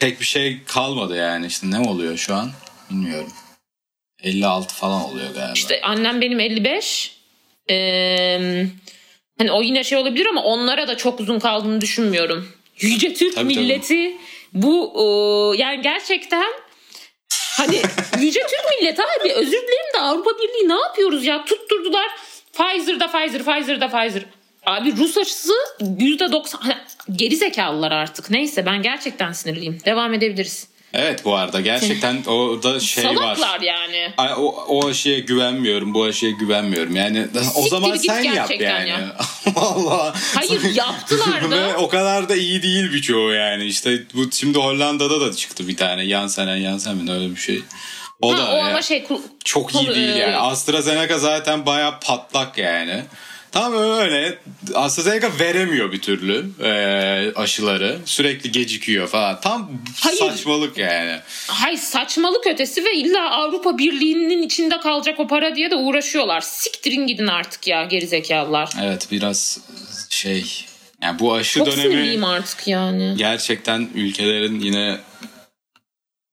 pek 0.00 0.20
bir 0.20 0.24
şey 0.24 0.58
kalmadı 0.66 1.16
yani. 1.16 1.46
İşte 1.46 1.70
ne 1.70 1.78
oluyor 1.80 2.16
şu 2.16 2.34
an 2.34 2.50
bilmiyorum. 2.90 3.32
56 4.22 4.74
falan 4.74 5.02
oluyor 5.04 5.34
galiba. 5.34 5.52
İşte 5.54 5.80
annem 5.82 6.20
benim 6.20 6.40
55. 6.40 7.16
Ee, 7.70 8.66
hani 9.38 9.52
o 9.52 9.62
yine 9.62 9.84
şey 9.84 9.98
olabilir 9.98 10.26
ama 10.26 10.42
onlara 10.42 10.88
da 10.88 10.96
çok 10.96 11.20
uzun 11.20 11.38
kaldığını 11.38 11.80
düşünmüyorum. 11.80 12.48
Yüce 12.80 13.14
Türk 13.14 13.34
Tabii, 13.34 13.54
tabii. 13.54 13.60
milleti 13.64 14.16
bu 14.52 14.92
e, 14.96 15.62
yani 15.62 15.82
gerçekten 15.82 16.46
hani 17.58 17.82
Yüce 18.20 18.40
Türk 18.40 18.80
milleti 18.80 19.02
abi 19.02 19.32
özür 19.32 19.52
dilerim 19.52 19.94
de 19.94 19.98
Avrupa 20.00 20.30
Birliği 20.30 20.68
ne 20.68 20.80
yapıyoruz 20.80 21.26
ya 21.26 21.44
tutturdular 21.44 22.06
Pfizer'da 22.52 23.06
Pfizer 23.06 23.42
Pfizer'da 23.42 23.88
Pfizer. 23.88 24.22
Abi 24.66 24.96
Rus 24.96 25.18
aşısı 25.18 25.52
%90 25.80 26.56
Hani 26.60 26.74
geri 27.12 27.36
zekalılar 27.36 27.92
artık. 27.92 28.30
Neyse 28.30 28.66
ben 28.66 28.82
gerçekten 28.82 29.32
sinirliyim. 29.32 29.78
Devam 29.84 30.14
edebiliriz. 30.14 30.68
Evet 30.96 31.24
bu 31.24 31.36
arada 31.36 31.60
gerçekten 31.60 32.24
orada 32.26 32.80
şey 32.80 33.04
var. 33.04 33.14
Salaklar 33.14 33.60
yani. 33.60 34.12
Ay, 34.16 34.32
o, 34.36 34.44
o 34.68 34.88
aşıya 34.88 35.18
güvenmiyorum, 35.18 35.94
bu 35.94 36.04
aşıya 36.04 36.32
güvenmiyorum. 36.32 36.96
Yani 36.96 37.26
o 37.34 37.38
Siktir 37.44 37.70
zaman 37.70 37.96
sen 37.96 38.22
yap 38.22 38.50
yani. 38.60 38.88
ya. 38.88 39.16
Vallahi. 39.54 40.18
Hayır 40.34 40.74
yaptılar 40.74 41.50
da. 41.50 41.50
Ve 41.68 41.76
o 41.76 41.88
kadar 41.88 42.28
da 42.28 42.36
iyi 42.36 42.62
değil 42.62 42.92
birçoğu 42.92 43.32
yani. 43.32 43.64
İşte 43.64 44.02
bu 44.14 44.32
şimdi 44.32 44.58
Hollanda'da 44.58 45.20
da 45.20 45.32
çıktı 45.32 45.68
bir 45.68 45.76
tane. 45.76 46.04
Mi 46.94 47.06
ne 47.06 47.12
öyle 47.12 47.30
bir 47.30 47.40
şey. 47.40 47.62
O 48.20 48.32
Ha, 48.32 48.38
da 48.38 48.50
o 48.50 48.58
ama 48.58 48.82
şey 48.82 49.06
çok 49.44 49.74
iyi 49.74 49.88
değil 49.94 50.16
yani. 50.16 50.36
AstraZeneca 50.36 51.18
zaten 51.18 51.66
baya 51.66 52.00
patlak 52.00 52.58
yani. 52.58 53.04
Tam 53.54 53.74
öyle. 53.74 54.38
AstraZeneca 54.74 55.30
veremiyor 55.40 55.92
bir 55.92 56.00
türlü 56.00 56.46
e, 56.62 57.32
aşıları. 57.34 57.98
Sürekli 58.04 58.52
gecikiyor 58.52 59.08
falan. 59.08 59.40
Tam 59.40 59.70
Hayır. 60.00 60.18
saçmalık 60.18 60.78
yani. 60.78 61.20
Hay 61.46 61.76
saçmalık 61.76 62.46
ötesi 62.46 62.84
ve 62.84 62.94
illa 62.94 63.30
Avrupa 63.30 63.78
Birliği'nin 63.78 64.42
içinde 64.42 64.80
kalacak 64.80 65.20
o 65.20 65.26
para 65.26 65.56
diye 65.56 65.70
de 65.70 65.74
uğraşıyorlar. 65.76 66.40
Siktirin 66.40 67.06
gidin 67.06 67.26
artık 67.26 67.66
ya 67.66 67.84
gerizekalılar. 67.84 68.70
Evet 68.82 69.08
biraz 69.10 69.60
şey 70.10 70.64
yani 71.02 71.18
bu 71.18 71.34
aşı 71.34 71.58
Çok 71.58 71.66
dönemi 71.66 72.26
artık 72.26 72.68
yani. 72.68 73.14
gerçekten 73.16 73.88
ülkelerin 73.94 74.60
yine 74.60 74.98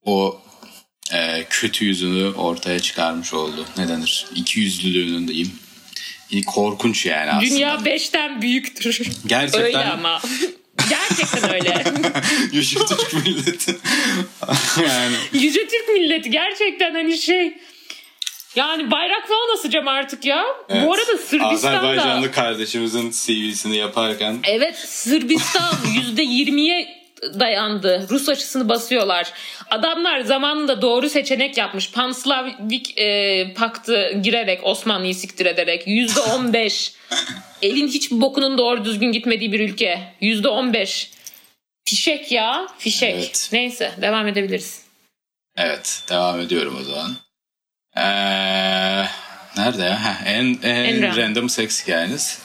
o 0.04 0.42
e, 1.14 1.44
kötü 1.50 1.86
yüzünü 1.86 2.34
ortaya 2.34 2.80
çıkarmış 2.80 3.34
oldu. 3.34 3.66
Ne 3.78 3.88
denir? 3.88 4.26
İki 4.36 4.60
yüzlülüğünün 4.60 5.28
diyeyim. 5.28 5.52
Korkunç 6.48 7.06
yani 7.06 7.32
aslında. 7.32 7.52
Dünya 7.52 7.86
beşten 7.86 8.42
büyüktür. 8.42 9.02
Gerçekten. 9.26 9.62
Öyle 9.62 9.78
ama. 9.86 10.22
Gerçekten 10.90 11.54
öyle. 11.54 11.84
Yüce 12.52 12.80
Türk 12.80 13.26
milleti. 13.26 13.76
yani 14.88 15.16
Yüce 15.34 15.68
Türk 15.68 15.90
milleti 15.94 16.30
gerçekten 16.30 16.94
hani 16.94 17.18
şey 17.18 17.58
yani 18.56 18.92
bayrak 18.92 19.28
falan 19.28 19.54
asacağım 19.54 19.88
artık 19.88 20.26
ya. 20.26 20.46
evet. 20.70 20.88
Bu 20.88 20.94
arada 20.94 21.18
Sırbistan'da 21.18 21.48
Azerbaycanlı 21.50 22.32
kardeşimizin 22.32 23.12
CV'sini 23.12 23.78
yaparken 23.78 24.40
Evet 24.44 24.78
Sırbistan 24.78 25.74
%20'ye 26.16 27.01
dayandı. 27.40 28.08
Rus 28.10 28.30
aşısını 28.30 28.70
basıyorlar. 28.70 29.34
Adamlar 29.72 30.20
zamanında 30.22 30.82
doğru 30.82 31.10
seçenek 31.10 31.58
yapmış. 31.58 31.92
Panslavik 31.92 33.00
e, 33.00 33.54
paktı 33.54 34.12
girerek 34.24 34.60
Osmanlı'yı 34.64 35.16
siktir 35.16 35.46
ederek 35.46 35.88
%15 35.88 36.94
elin 37.62 37.88
hiç 37.88 38.12
bokunun 38.12 38.58
doğru 38.58 38.86
düzgün 38.86 39.12
gitmediği 39.12 39.52
bir 39.52 39.60
ülke. 39.60 40.14
%15 40.22 41.08
fişek 41.86 42.32
ya 42.32 42.68
fişek. 42.78 43.16
Evet. 43.16 43.50
Neyse 43.54 43.92
devam 44.02 44.28
edebiliriz. 44.28 44.82
Evet 45.58 46.04
devam 46.10 46.40
ediyorum 46.40 46.78
o 46.82 46.84
zaman. 46.84 47.16
Ee, 47.98 48.02
nerede 49.58 49.84
ya? 49.84 50.00
Heh, 50.06 50.28
en, 50.28 50.60
en, 50.64 50.84
En 50.84 51.02
random. 51.02 51.18
random 51.18 51.50
sex 51.50 51.84
hikayeniz. 51.84 52.40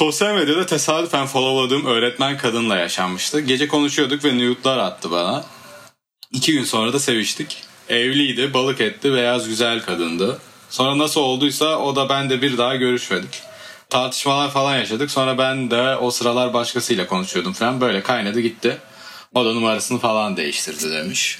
Sosyal 0.00 0.34
medyada 0.34 0.66
tesadüfen 0.66 1.26
followladığım 1.26 1.86
öğretmen 1.86 2.38
kadınla 2.38 2.76
yaşanmıştı. 2.76 3.40
Gece 3.40 3.68
konuşuyorduk 3.68 4.24
ve 4.24 4.38
nude'lar 4.38 4.78
attı 4.78 5.10
bana. 5.10 5.44
İki 6.32 6.52
gün 6.52 6.64
sonra 6.64 6.92
da 6.92 7.00
seviştik. 7.00 7.62
Evliydi, 7.88 8.54
balık 8.54 8.80
etti, 8.80 9.12
beyaz 9.12 9.48
güzel 9.48 9.82
kadındı. 9.82 10.38
Sonra 10.70 10.98
nasıl 10.98 11.20
olduysa 11.20 11.78
o 11.78 11.96
da 11.96 12.08
ben 12.08 12.30
de 12.30 12.42
bir 12.42 12.58
daha 12.58 12.76
görüşmedik. 12.76 13.42
Tartışmalar 13.90 14.50
falan 14.50 14.76
yaşadık. 14.76 15.10
Sonra 15.10 15.38
ben 15.38 15.70
de 15.70 15.96
o 15.96 16.10
sıralar 16.10 16.54
başkasıyla 16.54 17.06
konuşuyordum 17.06 17.52
falan. 17.52 17.80
Böyle 17.80 18.02
kaynadı 18.02 18.40
gitti. 18.40 18.78
O 19.34 19.44
da 19.44 19.52
numarasını 19.52 19.98
falan 19.98 20.36
değiştirdi 20.36 20.90
demiş. 20.90 21.38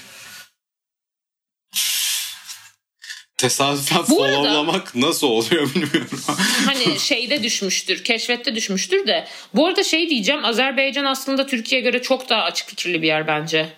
Tesadüfen 3.41 4.03
Bu 4.09 4.23
arada- 4.23 4.83
nasıl 4.95 5.27
oluyor 5.27 5.69
bilmiyorum. 5.75 6.21
Hani 6.65 6.99
şeyde 6.99 7.43
düşmüştür, 7.43 8.03
keşfette 8.03 8.55
düşmüştür 8.55 9.07
de. 9.07 9.27
Bu 9.53 9.67
arada 9.67 9.83
şey 9.83 10.09
diyeceğim, 10.09 10.45
Azerbaycan 10.45 11.05
aslında 11.05 11.45
Türkiye'ye 11.47 11.83
göre 11.89 12.01
çok 12.01 12.29
daha 12.29 12.41
açık 12.43 12.69
fikirli 12.69 13.01
bir 13.01 13.07
yer 13.07 13.27
bence. 13.27 13.69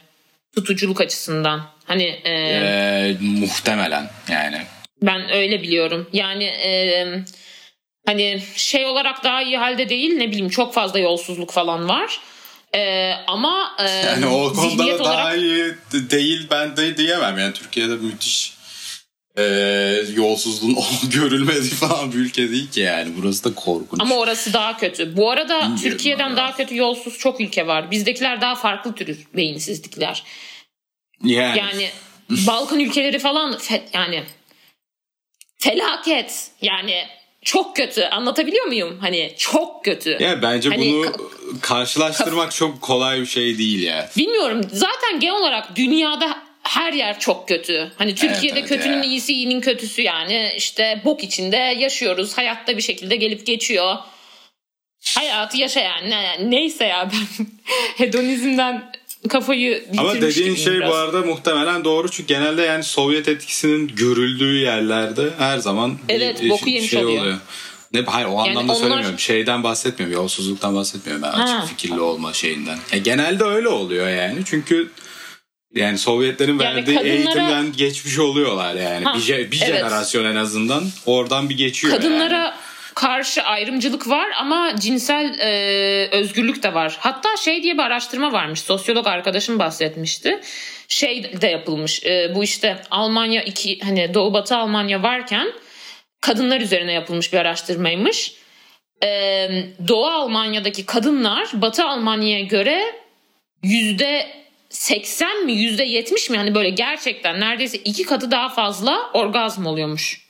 Tutuculuk 0.56 1.02
açısından. 1.02 1.62
Hani 1.86 2.04
e, 2.04 2.32
Ee, 2.32 3.18
muhtemelen 3.22 4.10
yani. 4.30 4.62
ben 5.02 5.30
öyle 5.34 5.62
biliyorum. 5.62 6.10
Yani 6.14 6.44
e, 6.44 7.06
hani 8.06 8.44
şey 8.56 8.86
olarak 8.86 9.24
daha 9.24 9.42
iyi 9.42 9.58
halde 9.58 9.90
değil 9.90 10.14
ne 10.14 10.28
bileyim 10.28 10.50
çok 10.50 10.74
fazla 10.74 11.00
yolsuzluk 11.00 11.52
falan 11.52 11.90
var. 11.90 12.20
E, 12.76 13.12
ama 13.28 13.76
e, 13.80 13.90
Yani 13.90 14.26
o 14.26 14.54
konuda 14.54 14.88
da 14.88 15.04
olarak 15.04 15.18
daha 15.18 15.36
iyi 15.36 15.74
de- 15.94 16.10
değil 16.10 16.48
ben 16.52 16.78
de 16.78 16.98
diyemem. 16.98 17.38
Yani 17.38 17.54
Türkiye'de 17.54 17.94
müthiş 17.96 18.54
e, 19.38 19.44
yolsuzluğun 20.16 20.76
görülmediği 21.14 21.72
falan 21.72 22.12
bir 22.12 22.18
ülke 22.18 22.52
değil 22.52 22.72
ki 22.72 22.80
yani. 22.80 23.12
Burası 23.18 23.44
da 23.44 23.56
korkunç. 23.56 24.02
ama 24.02 24.16
orası 24.16 24.54
daha 24.54 24.78
kötü. 24.78 25.18
Bu 25.18 25.32
arada 25.32 25.56
Bilmiyorum 25.60 25.80
Türkiye'den 25.82 26.28
valla. 26.30 26.38
daha 26.38 26.56
kötü 26.58 26.76
yolsuz 26.78 27.18
çok 27.18 27.42
ülke 27.42 27.68
var. 27.68 27.92
Bizdekiler 27.92 28.42
daha 28.42 28.56
farklı 28.56 28.96
tür 28.96 29.28
beyinsizlikler. 29.36 30.24
yani, 31.24 31.58
Yani 31.58 31.90
Balkan 32.30 32.80
ülkeleri 32.80 33.20
falan 33.20 33.54
fe- 33.54 33.82
yani 33.94 34.24
felaket. 35.60 36.52
Yani 36.62 37.04
çok 37.42 37.76
kötü. 37.76 38.04
Anlatabiliyor 38.04 38.66
muyum? 38.66 38.98
Hani 39.02 39.34
çok 39.38 39.86
kötü. 39.86 40.18
Ya 40.20 40.42
bence 40.42 40.70
Hani 40.70 40.92
bunu 40.94 41.06
ka- 41.06 41.60
karşılaştırmak 41.62 42.52
çok 42.56 42.82
kolay 42.82 43.22
bir 43.22 43.26
şey 43.26 43.58
değil 43.58 43.84
ya. 43.84 44.10
Bilmiyorum. 44.18 44.62
Zaten 44.72 45.20
genel 45.20 45.36
olarak 45.36 45.76
dünyada 45.76 46.43
her 46.74 46.94
yer 46.94 47.20
çok 47.20 47.48
kötü. 47.48 47.92
Hani 47.98 48.16
Türkiye'de 48.16 48.60
evet 48.60 48.70
kötünün 48.70 48.98
ya. 48.98 49.04
iyisi 49.04 49.34
iyinin 49.34 49.62
kötüsü 49.62 50.02
yani. 50.02 50.52
işte 50.58 51.02
bok 51.06 51.24
içinde 51.24 51.58
yaşıyoruz. 51.58 52.38
Hayatta 52.38 52.78
bir 52.78 52.82
şekilde 52.82 53.16
gelip 53.16 53.46
geçiyor. 53.46 53.96
Hayatı 55.16 55.58
yaşa 55.58 55.80
yani. 55.80 56.10
Ne- 56.10 56.50
Neyse 56.52 56.86
ya 56.86 57.10
ben 57.14 57.46
hedonizmden 57.98 58.92
kafayı 59.30 59.86
Ama 59.98 60.16
dediğin 60.22 60.56
şey 60.56 60.74
biraz. 60.74 60.90
bu 60.92 60.96
arada 60.96 61.22
muhtemelen 61.22 61.84
doğru 61.84 62.12
çünkü 62.12 62.28
genelde 62.34 62.62
yani 62.62 62.84
Sovyet 62.84 63.28
etkisinin 63.28 63.88
görüldüğü 63.96 64.58
yerlerde 64.58 65.30
her 65.38 65.58
zaman 65.58 65.98
bir 66.10 66.14
Evet, 66.14 66.40
şey- 66.40 66.50
boku 66.50 66.70
yemiş 66.70 66.94
oluyor. 66.94 67.38
Ne, 67.94 68.02
hayır 68.02 68.28
o 68.28 68.40
anlamda 68.40 68.72
onlar- 68.72 68.76
söylemiyorum. 68.82 69.20
Şeyden 69.20 69.64
bahsetmiyorum. 69.64 70.18
Yolsuzluktan 70.18 70.76
bahsetmiyorum. 70.76 71.24
Ben 71.24 71.32
Ha. 71.32 71.44
açık 71.44 71.70
fikirli 71.78 72.00
olma 72.00 72.34
şeyinden. 72.34 72.78
Ya 72.92 72.98
genelde 73.00 73.44
öyle 73.44 73.68
oluyor 73.68 74.10
yani. 74.10 74.40
Çünkü 74.46 74.92
yani 75.76 75.98
Sovyetlerin 75.98 76.60
Yani 76.60 76.76
verdiği 76.76 76.96
kadınlara- 76.96 77.08
eğitimden 77.08 77.72
geçmiş 77.78 78.20
oluyorlar 78.20 78.76
yani. 78.76 79.06
Ha, 79.06 79.14
bir, 79.16 79.20
je- 79.22 79.52
bir 79.52 79.62
evet. 79.66 79.78
jenerasyon 79.78 80.26
en 80.26 80.36
azından 80.36 80.84
oradan 81.06 81.50
bir 81.50 81.58
geçiyor 81.58 81.94
Kadınlara 81.96 82.38
yani. 82.38 82.54
karşı 82.96 83.44
ayrımcılık 83.44 84.10
var 84.10 84.28
ama 84.40 84.76
cinsel 84.80 85.40
e, 85.40 86.08
özgürlük 86.12 86.64
de 86.64 86.74
var. 86.74 86.98
Hatta 87.00 87.30
şey 87.38 87.64
diye 87.64 87.74
bir 87.74 87.80
araştırma 87.84 88.32
varmış. 88.32 88.60
Sosyolog 88.62 89.08
arkadaşım 89.08 89.60
bahsetmişti. 89.60 90.40
Şey 90.88 91.42
de 91.42 91.48
yapılmış. 91.48 92.04
e, 92.06 92.32
bu 92.36 92.44
işte 92.44 92.82
Almanya 92.92 93.44
iki 93.44 93.80
hani 93.80 94.14
Doğu 94.14 94.34
Batı 94.34 94.58
Almanya 94.58 95.04
varken 95.04 95.48
kadınlar 96.22 96.62
üzerine 96.62 96.94
yapılmış 96.94 97.34
bir 97.34 97.38
araştırmaymış. 97.38 98.34
E, 99.04 99.08
Doğu 99.88 100.06
Almanya'daki 100.08 100.86
kadınlar 100.86 101.48
Batı 101.54 101.84
Almanya'ya 101.86 102.44
göre 102.46 102.84
yüzde 103.64 104.43
80 104.74 105.46
mi 105.46 105.54
yüzde 105.54 105.84
70 105.84 106.30
mi 106.30 106.38
hani 106.38 106.56
böyle 106.56 106.70
gerçekten 106.70 107.40
neredeyse 107.40 107.78
iki 107.78 108.04
katı 108.04 108.32
daha 108.32 108.50
fazla 108.50 109.12
orgazm 109.14 109.66
oluyormuş. 109.66 110.24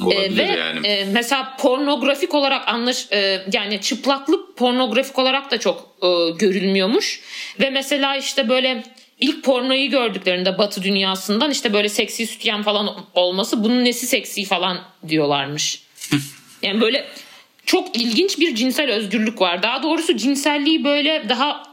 Olabilir 0.00 0.44
Ee, 0.44 0.48
ve 0.48 0.58
yani. 0.58 0.86
e, 0.86 1.04
mesela 1.04 1.56
pornografik 1.60 2.34
olarak 2.34 2.68
anlaş 2.68 3.06
e, 3.12 3.42
yani 3.52 3.80
çıplaklık 3.80 4.56
pornografik 4.56 5.18
olarak 5.18 5.50
da 5.50 5.58
çok 5.58 5.96
e, 6.02 6.06
görülmüyormuş 6.38 7.20
ve 7.60 7.70
mesela 7.70 8.16
işte 8.16 8.48
böyle 8.48 8.82
ilk 9.20 9.44
pornoyu 9.44 9.90
gördüklerinde 9.90 10.58
Batı 10.58 10.82
dünyasından 10.82 11.50
işte 11.50 11.72
böyle 11.72 11.88
seksi 11.88 12.26
sütyen 12.26 12.62
falan 12.62 13.06
olması 13.14 13.64
bunun 13.64 13.84
nesi 13.84 14.06
seksi 14.06 14.44
falan 14.44 14.80
diyorlarmış. 15.08 15.82
yani 16.62 16.80
böyle 16.80 17.06
çok 17.66 17.96
ilginç 17.96 18.38
bir 18.38 18.54
cinsel 18.54 18.90
özgürlük 18.90 19.40
var. 19.40 19.62
Daha 19.62 19.82
doğrusu 19.82 20.16
cinselliği 20.16 20.84
böyle 20.84 21.28
daha 21.28 21.67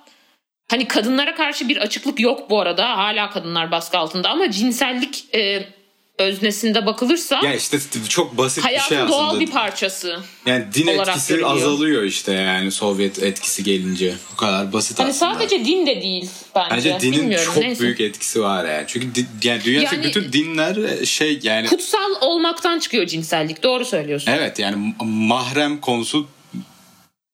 hani 0.68 0.88
kadınlara 0.88 1.36
karşı 1.36 1.70
bir 1.70 1.78
açıklık 1.78 2.20
yok 2.20 2.50
bu 2.50 2.60
arada. 2.62 2.98
Hala 2.98 3.30
kadınlar 3.30 3.72
baskı 3.72 3.98
altında 3.98 4.30
ama 4.30 4.52
cinsellik 4.52 5.36
e, 5.36 5.70
öznesinde 6.18 6.86
bakılırsa 6.86 7.40
ya 7.44 7.54
işte 7.56 7.78
çok 8.10 8.38
basit 8.38 8.64
bir 8.66 8.70
şey 8.70 8.78
aslında. 8.80 9.08
doğal 9.08 9.40
bir 9.40 9.52
parçası. 9.52 10.20
Yani 10.46 10.66
din 10.74 10.88
etkisi 10.88 11.28
görülüyor. 11.34 11.52
azalıyor 11.56 12.04
işte 12.04 12.32
yani 12.34 12.72
Sovyet 12.72 13.24
etkisi 13.24 13.64
gelince. 13.64 14.14
Bu 14.34 14.36
kadar 14.38 14.74
basit 14.74 15.00
Hani 15.00 15.10
aslında. 15.10 15.34
sadece 15.34 15.66
din 15.66 15.86
de 15.86 16.02
değil 16.02 16.30
bence. 16.56 16.76
Bence 16.76 16.98
dinin 17.02 17.20
Bilmiyorum, 17.22 17.46
çok 17.54 17.64
neyse. 17.64 17.82
büyük 17.84 18.00
etkisi 18.02 18.42
var 18.42 18.66
yani. 18.66 18.84
Çünkü 18.88 19.16
di- 19.16 19.26
yani 19.48 19.64
dünyadaki 19.64 19.96
Yani- 19.96 20.06
bütün 20.06 20.34
dinler 20.34 21.06
şey 21.06 21.40
yani 21.44 21.68
Kutsal 21.68 22.12
olmaktan 22.22 22.80
çıkıyor 22.80 23.06
cinsellik. 23.06 23.64
Doğru 23.64 23.86
söylüyorsun. 23.86 24.32
evet 24.32 24.60
yani 24.60 24.76
ma- 25.00 25.06
mahrem 25.28 25.82
konusu 25.82 26.28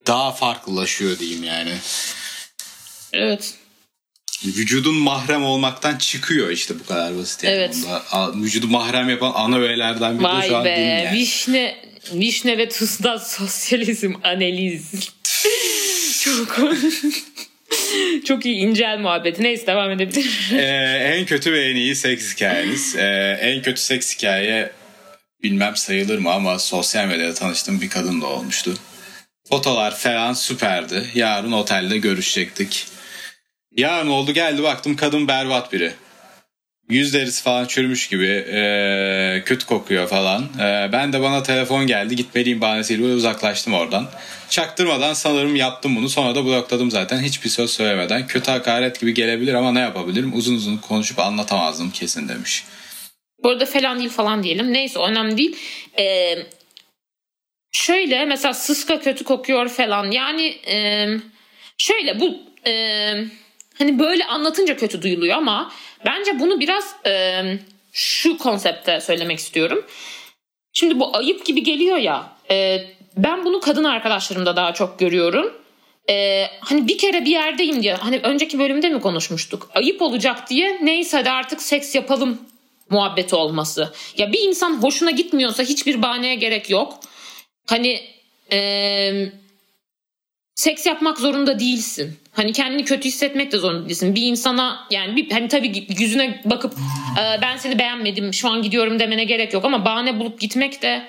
daha 0.07 0.31
farklılaşıyor 0.31 1.19
diyeyim 1.19 1.43
yani. 1.43 1.71
Evet. 3.13 3.53
Vücudun 4.45 4.95
mahrem 4.95 5.43
olmaktan 5.43 5.97
çıkıyor 5.97 6.49
işte 6.49 6.79
bu 6.79 6.85
kadar 6.85 7.17
basit 7.17 7.43
yani. 7.43 7.55
Evet. 7.55 7.75
Onda, 8.13 8.33
vücudu 8.43 8.67
mahrem 8.67 9.09
yapan 9.09 9.31
ana 9.35 9.57
öğelerden 9.57 10.19
biri 10.19 10.23
de 10.23 10.47
şu 10.47 10.53
Vay 10.53 10.55
an 10.55 10.65
din 10.65 10.71
be. 10.71 10.79
yani. 10.79 11.17
Vişne 11.19 11.91
Vişne 12.13 12.57
ve 12.57 12.69
tuzda 12.69 13.19
sosyalizm 13.19 14.13
analiz. 14.23 14.91
çok 16.23 16.57
çok 18.25 18.45
iyi 18.45 18.55
incel 18.55 18.97
muhabbeti. 18.99 19.43
Neyse 19.43 19.67
devam 19.67 19.91
edebilir. 19.91 20.51
Ee, 20.53 21.13
en 21.17 21.25
kötü 21.25 21.53
ve 21.53 21.65
en 21.65 21.75
iyi 21.75 21.95
seks 21.95 22.33
hikayeniz. 22.35 22.95
Ee, 22.95 23.37
en 23.41 23.61
kötü 23.61 23.81
seks 23.81 24.15
hikaye 24.17 24.71
bilmem 25.43 25.75
sayılır 25.75 26.17
mı 26.19 26.31
ama 26.31 26.59
sosyal 26.59 27.05
medyada 27.07 27.33
tanıştığım 27.33 27.81
bir 27.81 27.89
kadınla 27.89 28.25
olmuştu. 28.25 28.77
Fotolar 29.49 29.95
falan 29.97 30.33
süperdi. 30.33 31.05
Yarın 31.15 31.51
otelde 31.51 31.97
görüşecektik. 31.97 32.85
Yarın 33.77 34.07
oldu 34.07 34.33
geldi 34.33 34.63
baktım 34.63 34.95
kadın 34.95 35.27
berbat 35.27 35.73
biri. 35.73 35.93
Yüz 36.89 37.13
derisi 37.13 37.43
falan 37.43 37.65
çürümüş 37.65 38.07
gibi 38.07 38.27
ee, 38.27 39.43
kötü 39.45 39.65
kokuyor 39.65 40.07
falan. 40.07 40.43
Ee, 40.59 40.89
ben 40.91 41.13
de 41.13 41.21
bana 41.21 41.43
telefon 41.43 41.87
geldi 41.87 42.15
gitmeliyim 42.15 42.61
bahanesiyle 42.61 43.03
uzaklaştım 43.03 43.73
oradan. 43.73 44.09
Çaktırmadan 44.49 45.13
sanırım 45.13 45.55
yaptım 45.55 45.95
bunu 45.95 46.09
sonra 46.09 46.35
da 46.35 46.45
blokladım 46.45 46.91
zaten 46.91 47.21
hiçbir 47.21 47.49
söz 47.49 47.71
söylemeden. 47.71 48.27
Kötü 48.27 48.51
hakaret 48.51 48.99
gibi 48.99 49.13
gelebilir 49.13 49.53
ama 49.53 49.71
ne 49.71 49.79
yapabilirim 49.79 50.31
uzun 50.35 50.55
uzun 50.55 50.77
konuşup 50.77 51.19
anlatamazdım 51.19 51.91
kesin 51.91 52.29
demiş. 52.29 52.63
Bu 53.43 53.49
arada 53.49 53.65
falan 53.65 53.99
değil 53.99 54.09
falan 54.09 54.43
diyelim. 54.43 54.73
Neyse 54.73 54.99
önemli 54.99 55.37
değil. 55.37 55.55
Ee, 55.99 56.37
şöyle 57.71 58.25
mesela 58.25 58.53
sıska 58.53 58.99
kötü 58.99 59.23
kokuyor 59.23 59.69
falan. 59.69 60.11
Yani 60.11 60.47
e, 60.47 61.07
şöyle 61.77 62.19
bu 62.19 62.39
e, 62.67 62.73
hani 63.81 63.99
böyle 63.99 64.25
anlatınca 64.25 64.77
kötü 64.77 65.01
duyuluyor 65.01 65.37
ama 65.37 65.71
bence 66.05 66.39
bunu 66.39 66.59
biraz 66.59 66.95
e, 67.05 67.41
şu 67.91 68.37
konsepte 68.37 69.01
söylemek 69.01 69.39
istiyorum. 69.39 69.85
Şimdi 70.73 70.99
bu 70.99 71.17
ayıp 71.17 71.45
gibi 71.45 71.63
geliyor 71.63 71.97
ya. 71.97 72.29
e, 72.51 72.85
ben 73.17 73.45
bunu 73.45 73.59
kadın 73.59 73.83
arkadaşlarımda 73.83 74.55
daha 74.55 74.73
çok 74.73 74.99
görüyorum. 74.99 75.53
E, 76.09 76.45
hani 76.59 76.87
bir 76.87 76.97
kere 76.97 77.25
bir 77.25 77.31
yerdeyim 77.31 77.83
diye. 77.83 77.93
Hani 77.95 78.19
önceki 78.23 78.59
bölümde 78.59 78.89
mi 78.89 79.01
konuşmuştuk? 79.01 79.69
Ayıp 79.75 80.01
olacak 80.01 80.49
diye 80.49 80.79
neyse 80.81 81.17
hadi 81.17 81.29
artık 81.29 81.61
seks 81.61 81.95
yapalım 81.95 82.41
muhabbeti 82.89 83.35
olması. 83.35 83.93
Ya 84.17 84.33
bir 84.33 84.39
insan 84.39 84.83
hoşuna 84.83 85.11
gitmiyorsa 85.11 85.63
hiçbir 85.63 86.01
bahaneye 86.01 86.35
gerek 86.35 86.69
yok. 86.69 86.99
Hani 87.67 88.01
eee, 88.51 89.31
seks 90.61 90.85
yapmak 90.85 91.19
zorunda 91.19 91.59
değilsin. 91.59 92.17
Hani 92.31 92.53
kendini 92.53 92.85
kötü 92.85 93.07
hissetmek 93.07 93.51
de 93.51 93.57
zorunda 93.57 93.85
değilsin. 93.85 94.15
Bir 94.15 94.21
insana 94.21 94.87
yani 94.91 95.15
bir, 95.15 95.31
hani 95.31 95.47
tabii 95.47 95.87
yüzüne 95.99 96.41
bakıp 96.45 96.73
"Ee, 97.19 97.41
ben 97.41 97.57
seni 97.57 97.79
beğenmedim 97.79 98.33
şu 98.33 98.49
an 98.49 98.61
gidiyorum 98.61 98.99
demene 98.99 99.23
gerek 99.23 99.53
yok 99.53 99.65
ama 99.65 99.85
bahane 99.85 100.19
bulup 100.19 100.39
gitmek 100.39 100.81
de 100.81 101.03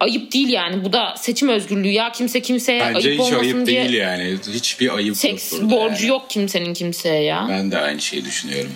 ayıp 0.00 0.32
değil 0.32 0.48
yani. 0.48 0.84
Bu 0.84 0.92
da 0.92 1.14
seçim 1.18 1.48
özgürlüğü 1.48 1.88
ya 1.88 2.12
kimse 2.12 2.42
kimseye 2.42 2.80
Bence 2.80 3.08
ayıp 3.08 3.20
hiç 3.22 3.32
olmasın 3.32 3.56
ayıp 3.56 3.66
diye 3.66 3.82
değil 3.82 3.94
yani. 3.94 4.36
Hiçbir 4.54 4.96
ayıp 4.96 5.16
seks 5.16 5.52
yok 5.52 5.62
borcu 5.70 6.02
yani. 6.02 6.06
yok 6.06 6.30
kimsenin 6.30 6.74
kimseye 6.74 7.22
ya. 7.22 7.46
Ben 7.50 7.70
de 7.70 7.78
aynı 7.78 8.00
şeyi 8.00 8.24
düşünüyorum. 8.24 8.72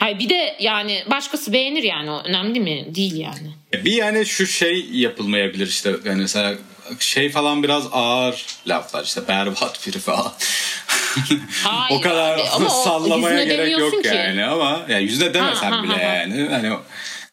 Ay 0.00 0.18
bir 0.18 0.28
de 0.28 0.56
yani 0.60 1.02
başkası 1.10 1.52
beğenir 1.52 1.82
yani 1.82 2.10
o 2.10 2.22
önemli 2.24 2.60
mi? 2.60 2.94
Değil 2.94 3.16
yani. 3.16 3.84
Bir 3.84 3.92
yani 3.92 4.26
şu 4.26 4.46
şey 4.46 4.86
yapılmayabilir 4.92 5.66
işte 5.66 5.92
yani 6.04 6.20
mesela 6.22 6.54
şey 6.98 7.30
falan 7.30 7.62
biraz 7.62 7.84
ağır 7.92 8.46
laflar 8.66 9.04
işte 9.04 9.28
berbat 9.28 9.86
biri 9.86 9.98
falan. 9.98 10.32
Hayır 11.62 11.90
o 11.98 12.00
kadar 12.00 12.38
abi, 12.38 12.48
ama 12.48 12.68
sallamaya 12.70 13.44
gerek 13.44 13.78
yok 13.78 14.02
ki. 14.02 14.08
yani 14.08 14.44
ama 14.44 14.86
yani 14.88 15.02
yüzde 15.02 15.34
demesen 15.34 15.70
Ha, 15.70 15.78
ha, 15.78 15.82
bile 15.82 15.92
ha, 15.92 15.98
ha. 15.98 16.14
yani 16.14 16.48
hani 16.50 16.72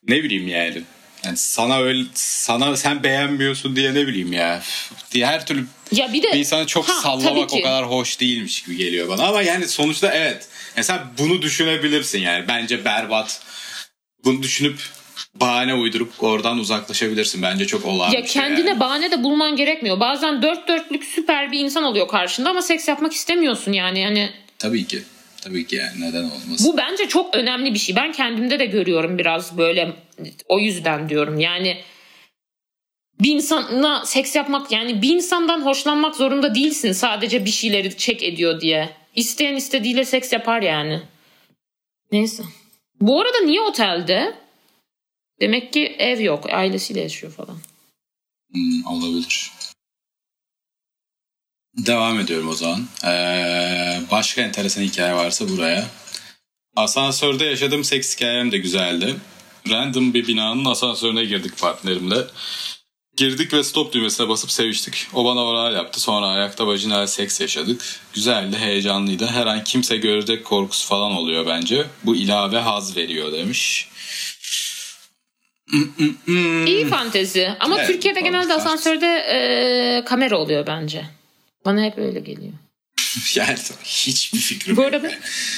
ne 0.08 0.24
bileyim 0.24 0.48
yani. 0.48 0.82
Yani 1.26 1.38
sana 1.38 1.80
öyle 1.80 2.04
sana 2.14 2.78
sen 2.78 3.04
beğenmiyorsun 3.04 3.76
diye 3.76 3.94
ne 3.94 4.08
bileyim 4.08 4.34
ya. 4.34 4.62
Diye 5.12 5.26
her 5.26 5.46
türlü 5.46 5.66
Ya 5.92 6.14
bir 6.14 6.24
de 6.24 6.34
bir 6.34 6.40
insanı 6.40 6.66
çok 6.68 6.90
Ha, 6.90 6.94
sallamak 7.02 7.54
o 7.54 7.62
kadar 7.62 7.86
hoş 7.86 8.20
değilmiş 8.20 8.64
gibi 8.64 8.78
geliyor 8.78 9.10
bana. 9.10 9.28
Ama 9.28 9.42
yani 9.42 9.68
sonuçta 9.68 10.14
evet. 10.14 10.48
Yani 10.76 10.86
sen 10.86 11.00
bunu 11.18 11.42
düşünebilirsin 11.42 12.20
yani. 12.22 12.48
Bence 12.48 12.86
berbat. 12.86 13.42
Bunu 14.24 14.44
düşünüp 14.44 14.80
bahane 15.36 15.74
uydurup 15.74 16.24
oradan 16.24 16.58
uzaklaşabilirsin. 16.58 17.42
Bence 17.42 17.66
çok 17.68 17.86
olağan 17.86 18.12
Ya 18.12 18.26
şey 18.26 18.42
kendine 18.42 18.70
yani. 18.70 18.80
bahane 18.80 19.12
de 19.12 19.24
bulman 19.24 19.56
gerekmiyor. 19.56 20.00
Bazen 20.00 20.42
dört 20.42 20.68
dörtlük 20.68 21.04
süper 21.04 21.52
bir 21.52 21.60
insan 21.60 21.84
oluyor 21.84 22.08
karşında 22.08 22.50
ama 22.50 22.62
seks 22.62 22.88
yapmak 22.88 23.14
istemiyorsun 23.14 23.74
yani. 23.74 24.00
Yani 24.00 24.30
Tabii 24.60 24.88
ki. 24.88 25.02
Tabii 25.42 25.68
ki 25.68 25.76
yani 25.76 26.02
neden 26.02 26.24
olmasın. 26.24 26.58
bu 26.74 26.78
bence 26.78 27.08
çok 27.08 27.36
önemli 27.36 27.74
bir 27.74 27.80
şey. 27.80 27.96
Ben 27.96 28.12
kendimde 28.12 28.60
de 28.60 28.66
görüyorum 28.66 29.18
biraz 29.18 29.58
böyle 29.58 29.94
o 30.48 30.60
yüzden 30.60 31.10
diyorum. 31.10 31.40
Yani 31.40 31.78
bir 33.22 33.32
insana 33.36 34.06
seks 34.06 34.36
yapmak 34.36 34.72
yani 34.72 35.02
bir 35.02 35.10
insandan 35.10 35.62
hoşlanmak 35.66 36.16
zorunda 36.16 36.56
değilsin 36.56 36.92
sadece 36.92 37.46
bir 37.46 37.50
şeyleri 37.50 37.98
çek 37.98 38.24
ediyor 38.24 38.62
diye. 38.62 38.90
İsteyen 39.16 39.56
istediğiyle 39.56 40.06
seks 40.06 40.34
yapar 40.34 40.62
yani. 40.62 41.02
Neyse. 42.12 42.44
Bu 43.02 43.22
arada 43.22 43.40
niye 43.40 43.62
otelde? 43.62 44.34
Demek 45.42 45.74
ki 45.74 45.96
ev 46.00 46.20
yok. 46.20 46.50
Ailesiyle 46.54 47.02
yaşıyor 47.02 47.34
falan. 47.34 47.58
Hmm, 48.54 48.86
olabilir. 48.86 49.52
Devam 51.78 52.20
ediyorum 52.20 52.50
o 52.50 52.54
zaman. 52.54 52.88
Ee, 53.06 54.02
başka 54.12 54.42
enteresan 54.42 54.82
hikaye 54.82 55.16
varsa 55.16 55.50
buraya. 55.50 55.88
Asansörde 56.76 57.46
yaşadığım 57.46 57.84
seks 57.84 58.16
hikayem 58.16 58.52
de 58.52 58.58
güzeldi. 58.58 59.16
Random 59.70 60.14
bir 60.14 60.28
binanın 60.28 60.66
asansörüne 60.66 61.26
girdik 61.26 61.58
partnerimle. 61.60 62.16
Girdik 63.18 63.54
ve 63.54 63.64
stop 63.64 63.94
düğmesine 63.94 64.30
basıp 64.30 64.52
seviştik. 64.52 65.08
O 65.14 65.26
bana 65.26 65.46
oral 65.46 65.76
yaptı. 65.76 66.00
Sonra 66.00 66.28
ayakta 66.28 66.68
vajinal 66.68 67.08
seks 67.08 67.42
yaşadık. 67.42 68.00
Güzeldi, 68.14 68.58
heyecanlıydı. 68.58 69.28
Her 69.28 69.46
an 69.46 69.64
kimse 69.64 69.98
görecek 69.98 70.46
korkusu 70.46 70.88
falan 70.88 71.12
oluyor 71.12 71.48
bence. 71.48 71.86
Bu 72.04 72.16
ilave 72.16 72.60
haz 72.60 72.98
veriyor 72.98 73.32
demiş. 73.32 73.90
İyi 76.68 76.86
fantezi. 76.88 77.52
Ama 77.60 77.78
Evet, 77.78 77.88
Türkiye'de 77.88 78.20
genelde 78.20 78.48
fantezi. 78.48 78.62
asansörde 78.70 79.06
e, 79.08 80.06
kamera 80.06 80.38
oluyor 80.38 80.68
bence. 80.68 81.06
Bana 81.66 81.84
hep 81.84 81.98
öyle 81.98 82.20
geliyor. 82.20 82.54
Yani 83.36 83.58
hiçbir 83.84 84.40
fikrim 84.40 84.78
Bu 84.78 84.82
yok. 84.82 84.94
arada 84.94 85.12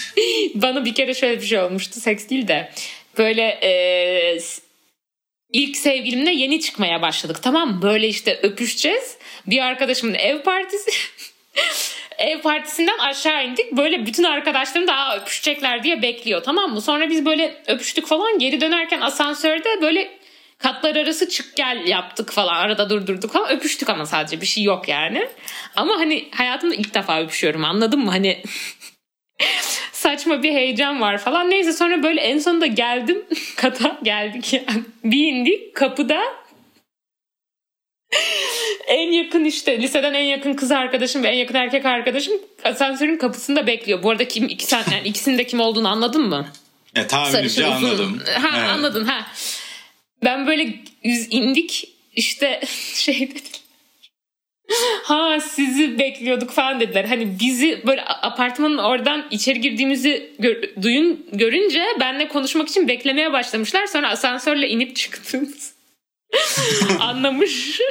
bana 0.55 0.85
bir 0.85 0.95
kere 0.95 1.13
şöyle 1.13 1.41
bir 1.41 1.45
şey 1.47 1.59
olmuştu. 1.59 1.99
Seks 2.01 2.29
değil 2.29 2.47
de 2.47 2.71
böyle 3.17 3.41
e, 3.63 4.39
ilk 5.53 5.77
sevgilimle 5.77 6.31
yeni 6.31 6.61
çıkmaya 6.61 7.01
başladık. 7.01 7.37
Tamam 7.41 7.71
mı? 7.75 7.81
Böyle 7.81 8.07
işte 8.07 8.39
öpüşeceğiz. 8.43 9.17
Bir 9.47 9.59
arkadaşımın 9.61 10.13
ev 10.13 10.41
partisi 10.41 10.91
ev 12.19 12.41
partisinden 12.41 12.97
aşağı 12.97 13.45
indik. 13.47 13.71
Böyle 13.71 14.05
bütün 14.05 14.23
arkadaşlarım 14.23 14.87
da 14.87 14.93
"Aa, 14.95 15.17
öpüşecekler 15.17 15.83
diye 15.83 16.01
bekliyor. 16.01 16.43
Tamam 16.43 16.73
mı? 16.73 16.81
Sonra 16.81 17.09
biz 17.09 17.25
böyle 17.25 17.63
öpüştük 17.67 18.07
falan. 18.07 18.39
Geri 18.39 18.61
dönerken 18.61 19.01
asansörde 19.01 19.81
böyle 19.81 20.19
katlar 20.57 20.95
arası 20.95 21.29
çık 21.29 21.55
gel 21.55 21.87
yaptık 21.87 22.31
falan. 22.31 22.55
Arada 22.55 22.89
durdurduk 22.89 23.31
falan. 23.33 23.49
Öpüştük 23.51 23.89
ama 23.89 24.05
sadece 24.05 24.41
bir 24.41 24.45
şey 24.45 24.63
yok 24.63 24.87
yani. 24.89 25.27
Ama 25.75 25.97
hani 25.99 26.29
hayatımda 26.35 26.75
ilk 26.75 26.93
defa 26.93 27.21
öpüşüyorum 27.21 27.65
anladın 27.65 27.99
mı? 27.99 28.11
Hani 28.11 28.43
saçma 29.91 30.43
bir 30.43 30.51
heyecan 30.51 31.01
var 31.01 31.17
falan. 31.17 31.49
Neyse 31.49 31.73
sonra 31.73 32.03
böyle 32.03 32.21
en 32.21 32.39
sonunda 32.39 32.65
geldim 32.65 33.25
kata 33.55 33.99
geldik 34.03 34.53
yani. 34.53 34.83
Bir 35.03 35.27
indik 35.27 35.75
kapıda 35.75 36.21
en 38.89 39.11
yakın 39.11 39.45
işte 39.45 39.81
liseden 39.81 40.13
en 40.13 40.23
yakın 40.23 40.53
kız 40.53 40.71
arkadaşım 40.71 41.23
ve 41.23 41.27
en 41.27 41.33
yakın 41.37 41.55
erkek 41.55 41.85
arkadaşım 41.85 42.33
asansörün 42.63 43.17
kapısında 43.17 43.67
bekliyor. 43.67 44.03
Bu 44.03 44.09
arada 44.11 44.27
kim 44.27 44.45
iki 44.45 44.65
saat 44.65 44.91
yani 44.91 45.07
ikisinin 45.07 45.37
de 45.37 45.43
kim 45.47 45.59
olduğunu 45.59 45.87
anladın 45.87 46.21
mı? 46.21 46.47
E, 46.95 47.07
tahminimce 47.07 47.65
anladım. 47.65 48.21
Ha 48.41 48.49
Evet. 48.59 48.69
anladın 48.69 49.05
ha. 49.05 49.27
Ben 50.23 50.47
böyle 50.47 50.75
yüz 51.03 51.27
indik 51.31 51.89
işte 52.15 52.61
şey 52.93 53.19
dedim. 53.31 53.41
Ha 55.03 55.39
sizi 55.39 55.99
bekliyorduk 55.99 56.51
falan 56.51 56.79
dediler. 56.79 57.05
Hani 57.05 57.39
bizi 57.39 57.81
böyle 57.87 58.03
apartmanın 58.05 58.77
oradan 58.77 59.27
içeri 59.31 59.61
girdiğimizi 59.61 60.33
gör- 60.39 60.63
duyun 60.81 61.25
görünce 61.33 61.83
benle 61.99 62.27
konuşmak 62.27 62.69
için 62.69 62.87
beklemeye 62.87 63.33
başlamışlar. 63.33 63.85
Sonra 63.87 64.09
asansörle 64.09 64.69
inip 64.69 64.95
çıktığımız 64.95 65.73
anlamış. 66.99 67.81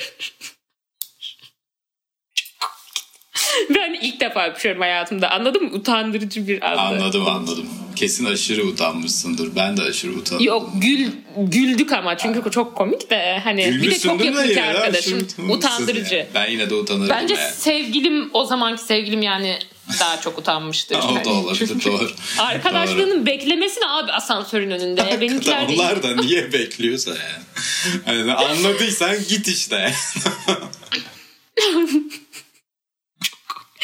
ben 3.75 3.99
ilk 4.03 4.21
defa 4.21 4.47
öpüşüyorum 4.49 4.81
hayatımda. 4.81 5.31
Anladın 5.31 5.63
mı? 5.63 5.71
Utandırıcı 5.73 6.49
bir 6.49 6.63
andı. 6.63 6.81
Anladım 6.81 7.27
anladım. 7.27 7.67
Kesin 7.97 8.25
aşırı 8.25 8.67
utanmışsındır. 8.67 9.57
Ben 9.57 9.77
de 9.77 9.83
aşırı 9.83 10.13
utandım. 10.13 10.47
Yok 10.47 10.71
gül 10.75 11.07
güldük 11.37 11.93
ama 11.93 12.17
çünkü 12.19 12.51
çok 12.51 12.77
komik 12.77 13.11
de 13.11 13.41
hani 13.45 13.83
bir 13.83 13.91
de 13.91 13.99
çok 13.99 14.25
yakın 14.25 14.43
de 14.43 14.47
iki 14.47 14.55
de 14.57 14.63
arkadaşım 14.63 15.27
utandırıcı. 15.51 16.15
yani. 16.15 16.27
Ben 16.35 16.51
yine 16.51 16.71
de 16.71 16.75
utanırım. 16.75 17.09
Bence 17.09 17.35
yani. 17.35 17.53
sevgilim 17.53 18.31
o 18.33 18.45
zamanki 18.45 18.83
sevgilim 18.83 19.23
yani 19.23 19.59
daha 20.01 20.21
çok 20.21 20.39
utanmıştır. 20.39 20.97
o 20.99 21.01
da 21.01 21.09
Yani. 21.09 21.29
olabilir 21.29 21.85
doğru. 21.85 22.11
Arkadaşlığının 22.39 23.27
beklemesi 23.27 23.81
ne 23.81 23.87
abi 23.89 24.13
asansörün 24.13 24.71
önünde. 24.71 25.01
Doğru. 25.11 25.21
Benimkiler. 25.21 25.67
Onlar 25.69 26.03
da 26.03 26.15
niye 26.15 26.53
bekliyorsa 26.53 27.11
yani. 27.11 28.19
yani 28.19 28.33
anladıysan 28.35 29.17
git 29.29 29.49
işte. 29.49 29.93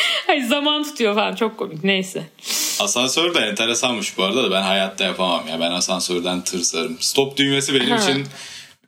Hayır, 0.26 0.42
zaman 0.42 0.82
tutuyor 0.84 1.14
falan 1.14 1.34
çok 1.34 1.58
komik 1.58 1.84
neyse. 1.84 2.22
Asansör 2.80 3.34
de 3.34 3.38
enteresanmış 3.38 4.18
bu 4.18 4.24
arada 4.24 4.42
da 4.44 4.50
ben 4.50 4.62
hayatta 4.62 5.04
yapamam 5.04 5.48
ya. 5.48 5.60
Ben 5.60 5.70
asansörden 5.70 6.44
tırsarım. 6.44 6.96
Stop 7.00 7.36
düğmesi 7.36 7.74
benim 7.74 7.90
Ha. 7.90 7.96
için 8.02 8.26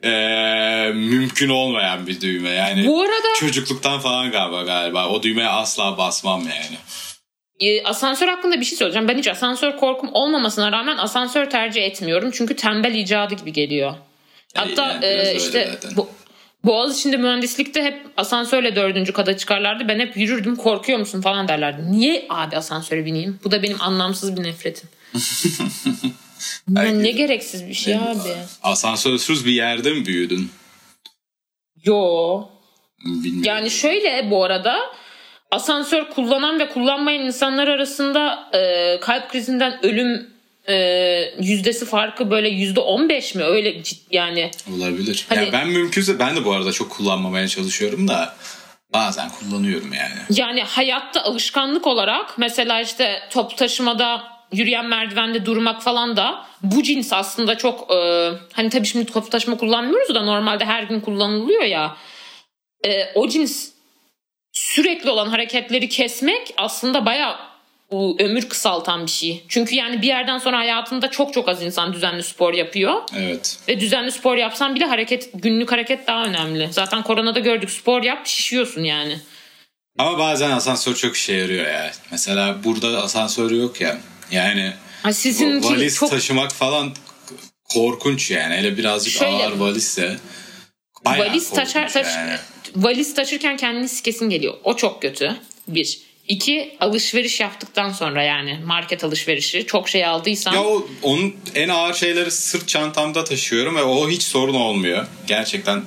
eee, 0.05 0.92
mümkün 0.94 1.48
olmayan 1.48 2.07
bir 2.07 2.20
düğme. 2.20 2.48
Yani 2.50 2.87
Bu 2.87 3.00
arada 3.02 3.29
çocukluktan 3.40 4.00
falan 4.00 4.31
galiba 4.31 4.62
galiba. 4.62 5.09
O 5.09 5.22
düğmeye 5.22 5.48
asla 5.48 5.98
basmam 5.98 6.40
yani. 6.40 6.76
e, 7.61 7.83
asansör 7.85 8.29
hakkında 8.29 8.61
bir 8.61 8.64
şey 8.64 8.79
söyleyeceğim. 8.79 9.09
Ben 9.09 9.18
hiç 9.18 9.29
asansör 9.29 9.76
korkum 9.76 10.11
olmamasına 10.12 10.72
rağmen 10.72 10.96
asansör 10.96 11.50
tercih 11.50 11.83
etmiyorum. 11.83 12.31
Çünkü 12.35 12.57
tembel 12.57 12.94
icadı 12.94 13.35
gibi 13.35 13.52
geliyor. 13.52 13.94
Hatta 14.55 14.87
Yani 14.92 15.05
e, 15.07 15.35
işte 15.37 15.68
zaten. 15.72 15.96
bu, 15.96 16.09
Boğaziçi'nde 16.66 17.16
mühendislikte 17.16 17.83
hep 17.83 18.07
asansörle 18.16 18.76
dördüncü 18.76 19.12
kata 19.12 19.37
çıkarlardı. 19.37 19.88
Ben 19.88 20.00
hep 20.00 20.16
yürürdüm 20.16 20.57
korkuyor 20.57 20.98
musun 20.98 21.20
falan 21.20 21.48
derlerdi. 21.48 21.92
Niye 21.92 22.26
abi 22.29 22.57
asansöre 22.57 23.05
bineyim? 23.05 23.40
Bu 23.44 23.50
da 23.50 23.62
benim 23.62 23.83
anlamsız 23.83 24.37
bir 24.37 24.42
nefretim. 24.42 24.88
Ne 26.68 27.11
gereksiz 27.11 27.68
bir 27.68 27.74
şey 27.74 27.94
abi. 27.94 28.33
Asansörsüz 28.62 29.46
bir 29.46 29.52
yerde 29.52 29.92
mi 29.92 30.07
büyüdün? 30.07 30.50
Yo. 31.85 32.42
Bilmiyorum. 33.05 33.42
Yani 33.44 33.70
şöyle 33.70 34.31
bu 34.31 34.44
arada 34.44 34.79
asansör 35.50 36.11
kullanan 36.11 36.59
ve 36.59 36.68
kullanmayan 36.68 37.22
insanlar 37.22 37.68
arasında 37.68 38.50
e, 38.52 39.00
kalp 39.00 39.31
krizinden 39.31 39.87
ölüm 39.87 40.31
e, 40.68 40.74
yüzdesi 41.40 41.87
farkı 41.87 42.31
böyle 42.31 42.48
yüzde 42.48 42.81
on 42.81 43.09
beş 43.09 43.35
mi 43.35 43.42
öyle 43.44 43.83
yani 44.11 44.50
Olabilir. 44.76 45.26
Hani- 45.29 45.46
Ya 45.46 45.52
ben 45.52 45.68
mümkünse 45.68 46.18
ben 46.18 46.37
de 46.37 46.44
bu 46.44 46.52
arada 46.52 46.72
çok 46.72 46.90
kullanmamaya 46.90 47.48
çalışıyorum 47.48 48.09
da 48.09 48.37
bazen 48.92 49.31
kullanıyorum 49.31 49.92
yani. 49.92 50.14
yani 50.31 50.62
hayatta 50.62 51.22
alışkanlık 51.22 51.87
olarak 51.87 52.38
mesela 52.38 52.81
işte 52.81 53.20
top 53.31 53.57
taşımada 53.59 54.22
yürüyen 54.52 54.87
merdivende 54.87 55.46
durmak 55.46 55.83
falan 55.83 56.16
da 56.16 56.46
bu 56.62 56.83
cins 56.83 57.12
aslında 57.12 57.59
çok 57.59 57.90
e, 57.92 58.31
hani 58.52 58.70
tabii 58.70 58.87
şimdi 58.87 59.07
top 59.12 59.31
taşıma 59.31 59.57
kullanmıyoruz 59.57 60.14
da 60.14 60.22
normalde 60.22 60.64
her 60.64 60.83
gün 60.83 61.00
kullanılıyor 61.00 61.62
ya 61.62 61.96
E, 62.87 63.12
o 63.14 63.29
cins 63.29 63.68
sürekli 64.52 65.11
olan 65.11 65.26
hareketleri 65.29 65.88
kesmek 65.88 66.55
aslında 66.57 67.07
bayağı 67.07 67.37
bu 67.90 68.16
ömür 68.20 68.49
kısaltan 68.49 69.07
bir 69.07 69.11
şey. 69.11 69.44
Çünkü 69.49 69.75
yani 69.75 70.03
bir 70.03 70.07
yerden 70.07 70.38
sonra 70.38 70.59
hayatında 70.59 71.11
çok 71.11 71.35
çok 71.35 71.49
az 71.49 71.62
insan 71.62 71.92
düzenli 71.92 72.22
spor 72.22 72.55
yapıyor. 72.55 73.03
Evet. 73.16 73.59
Ve 73.68 73.81
düzenli 73.81 74.12
spor 74.12 74.37
yapsan 74.37 74.75
bile 74.75 74.85
hareket 74.85 75.31
günlük 75.35 75.72
hareket 75.72 76.07
daha 76.07 76.25
önemli. 76.25 76.68
Zaten 76.72 77.03
koronada 77.03 77.38
gördük 77.38 77.70
spor 77.70 78.03
yap 78.03 78.27
şişiyorsun 78.27 78.85
yani. 78.85 79.20
Ama 79.99 80.18
bazen 80.18 80.51
asansör 80.51 80.94
çok 80.94 81.16
işe 81.16 81.33
yarıyor 81.33 81.66
ya. 81.66 81.92
Mesela 82.11 82.64
burada 82.64 83.03
asansör 83.03 83.51
yok 83.51 83.81
ya. 83.81 83.99
Yani 84.31 84.72
Ha 85.03 85.11
valiz 85.62 85.96
çok 85.96 86.11
taşımak 86.11 86.53
falan 86.53 86.92
korkunç 87.64 88.31
yani. 88.31 88.55
Hele 88.55 88.79
birazcık 88.79 89.12
Şöyle- 89.12 89.33
ağır 89.33 89.53
valizse 89.53 90.16
valiz 91.05 91.51
taşır, 91.51 91.72
korkunç 91.75 91.92
taş, 91.92 92.07
yani. 92.07 92.37
valiz 92.77 93.14
taşırken 93.14 93.57
kendini 93.57 93.88
sikesin 93.88 94.31
geliyor. 94.31 94.55
O 94.64 94.77
çok 94.77 95.03
kötü. 95.03 95.37
Bir. 95.68 96.06
İki 96.29 96.77
alışveriş 96.81 97.41
yaptıktan 97.41 97.91
sonra 97.91 98.23
yani 98.23 98.61
market 98.65 99.05
alışverişi 99.05 99.67
çok 99.67 99.89
şey 99.89 100.07
aldıysan 100.07 100.53
Ya 100.53 100.62
o, 100.62 100.89
onun 101.03 101.37
en 101.55 101.69
ağır 101.69 101.95
şeyleri 101.95 102.31
sırt 102.31 102.69
çantamda 102.69 103.25
taşıyorum 103.25 103.77
ve 103.77 103.83
o 103.83 104.11
hiç 104.11 104.23
sorun 104.23 104.55
olmuyor. 104.55 105.07
Gerçekten 105.27 105.83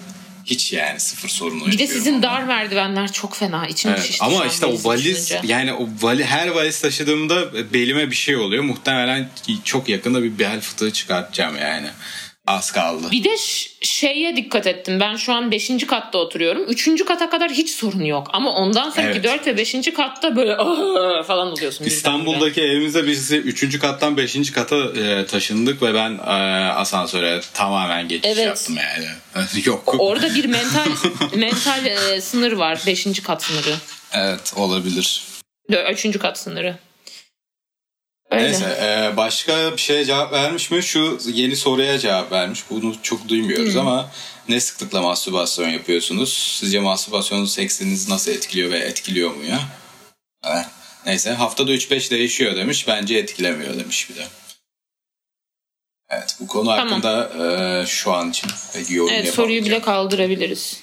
hiç 0.46 0.74
yani 0.74 1.00
sıfır 1.00 1.30
sorun 1.30 1.68
bir 1.72 1.80
de 1.80 1.88
sizin 1.88 2.14
ondan. 2.16 2.24
dar 2.24 2.44
merdivenler 2.44 3.12
çok 3.12 3.36
fena. 3.36 3.68
İçim 3.68 3.92
Evet, 3.92 4.04
şişti 4.04 4.24
ama 4.26 4.46
işte 4.46 4.66
o 4.66 4.84
valiz 4.84 5.06
düşününce. 5.06 5.54
yani 5.54 5.74
o 5.74 5.88
vali, 6.02 6.26
her 6.26 6.48
valiz 6.48 6.82
taşıdığımda 6.82 7.74
belime 7.74 8.12
bir 8.12 8.16
şey 8.16 8.36
oluyor. 8.36 8.64
Muhtemelen 8.64 9.30
çok 9.64 9.90
yakında 9.90 10.24
bir 10.24 10.40
bel 10.40 10.62
fıtığı 10.62 10.94
çıkartacağım 10.94 11.58
yani. 11.58 11.88
Az 12.50 12.72
kaldı. 12.72 13.08
Bir 13.12 13.24
de 13.24 13.36
şeye 13.82 14.36
dikkat 14.36 14.68
ettim. 14.68 15.00
Ben 15.00 15.16
şu 15.16 15.34
an 15.34 15.52
5. 15.52 15.88
katta 15.88 16.18
oturuyorum. 16.18 16.64
3. 16.68 17.06
kata 17.06 17.30
kadar 17.30 17.52
hiç 17.52 17.70
sorun 17.70 18.04
yok. 18.04 18.28
Ama 18.34 18.52
ondan 18.52 18.90
sonraki 18.90 19.20
Evet. 19.20 19.24
4 19.24 19.48
ve 19.48 19.58
5. 19.58 19.94
katta 19.94 20.36
böyle 20.36 20.58
"Aa!" 20.58 21.24
falan 21.24 21.52
oluyorsun. 21.52 21.86
İstanbul'daki 21.86 22.62
evimizde 22.62 23.08
biz 23.08 23.32
3. 23.32 23.80
kattan 23.80 24.18
5. 24.18 24.52
kata 24.52 24.76
e, 24.78 25.26
taşındık 25.26 25.82
ve 25.82 25.94
ben 25.94 26.12
e, 26.18 26.70
asansöre 26.74 27.42
tamamen 27.54 28.08
geçiş 28.08 28.32
Evet. 28.34 28.46
yaptım 28.46 28.76
yani. 28.78 29.08
Yok. 29.66 29.96
Orada 30.00 30.36
bir 30.36 30.46
mental 30.46 30.88
mental 31.36 31.86
e, 31.86 32.22
sınır 32.22 32.52
var. 32.52 32.80
5. 32.88 33.22
kat 33.24 33.44
sınırı. 33.44 33.76
Evet 34.14 34.54
olabilir. 34.56 35.24
3. 35.92 36.20
kat 36.20 36.40
sınırı. 36.40 36.76
Öyle. 38.32 38.44
Neyse 38.44 38.78
e, 38.82 39.18
başka 39.18 39.72
bir 39.74 39.82
şeye 39.82 40.06
cevap 40.06 40.34
vermiş 40.34 40.72
mi? 40.72 40.84
Şu 40.84 41.20
yeni 41.26 41.56
soruya 41.56 42.00
cevap 42.00 42.32
vermiş. 42.32 42.64
Bunu 42.70 42.96
çok 43.04 43.30
duymuyoruz 43.30 43.76
ama 43.76 44.12
ne 44.50 44.60
sıklıkla 44.60 45.02
mastürbasyon 45.02 45.70
yapıyorsunuz? 45.70 46.58
Sizce 46.60 46.80
mastürbasyonun 46.80 47.46
seksinizi 47.46 48.12
nasıl 48.12 48.32
etkiliyor 48.32 48.72
ve 48.72 48.78
etkiliyor 48.78 49.36
mu 49.36 49.44
ya? 49.44 49.60
Evet. 50.46 50.66
Neyse 51.06 51.32
haftada 51.32 51.72
3-5 51.72 52.12
değişiyor 52.12 52.56
demiş. 52.56 52.88
Bence 52.88 53.18
etkilemiyor 53.18 53.80
demiş 53.80 54.10
bir 54.10 54.16
de. 54.16 54.24
Evet 56.10 56.38
bu 56.40 56.48
konu 56.48 56.66
Tamam. 56.66 56.88
hakkında 56.88 57.30
e, 57.82 57.86
şu 57.86 58.14
an 58.14 58.30
için 58.30 58.50
pek 58.74 58.92
yorum 58.92 59.14
Evet 59.14 59.34
soruyu 59.34 59.66
bile 59.66 59.82
kaldırabiliriz. 59.82 60.80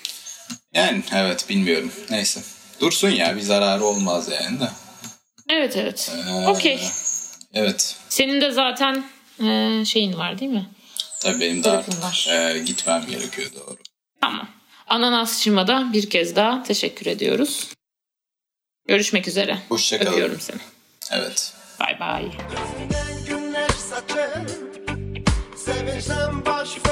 Yani 0.74 1.02
evet 1.14 1.48
bilmiyorum. 1.48 1.92
Neyse. 2.10 2.40
Dursun 2.80 3.10
ya 3.10 3.36
bir 3.36 3.40
zararı 3.40 3.84
olmaz 3.84 4.28
yani 4.30 4.60
de. 4.60 4.68
Evet 5.48 5.76
evet. 5.76 6.12
Ee, 6.28 6.46
Okey. 6.46 6.80
Evet. 7.56 7.96
Senin 8.08 8.40
de 8.40 8.50
zaten 8.50 9.04
e, 9.44 9.84
şeyin 9.84 10.18
var 10.18 10.38
değil 10.38 10.50
mi? 10.50 10.66
Tabii 11.22 11.40
benim 11.40 11.64
de 11.64 11.70
artık 11.70 12.28
e, 12.28 12.58
gitmem 12.58 13.06
gerekiyor 13.10 13.50
doğru. 13.54 13.76
Tamam. 14.20 14.48
Ananasçıma 14.86 15.66
da 15.66 15.92
bir 15.92 16.10
kez 16.10 16.36
daha 16.36 16.62
teşekkür 16.62 17.06
ediyoruz. 17.06 17.68
Görüşmek 18.88 19.28
üzere. 19.28 19.58
Hoşça 19.68 19.98
kalın. 19.98 20.10
Öpüyorum 20.10 20.40
seni. 20.40 20.60
Evet. 21.10 21.52
Bay 21.80 22.00
bay. 22.00 22.30
Sevinçten 25.56 26.44
baş 26.46 26.85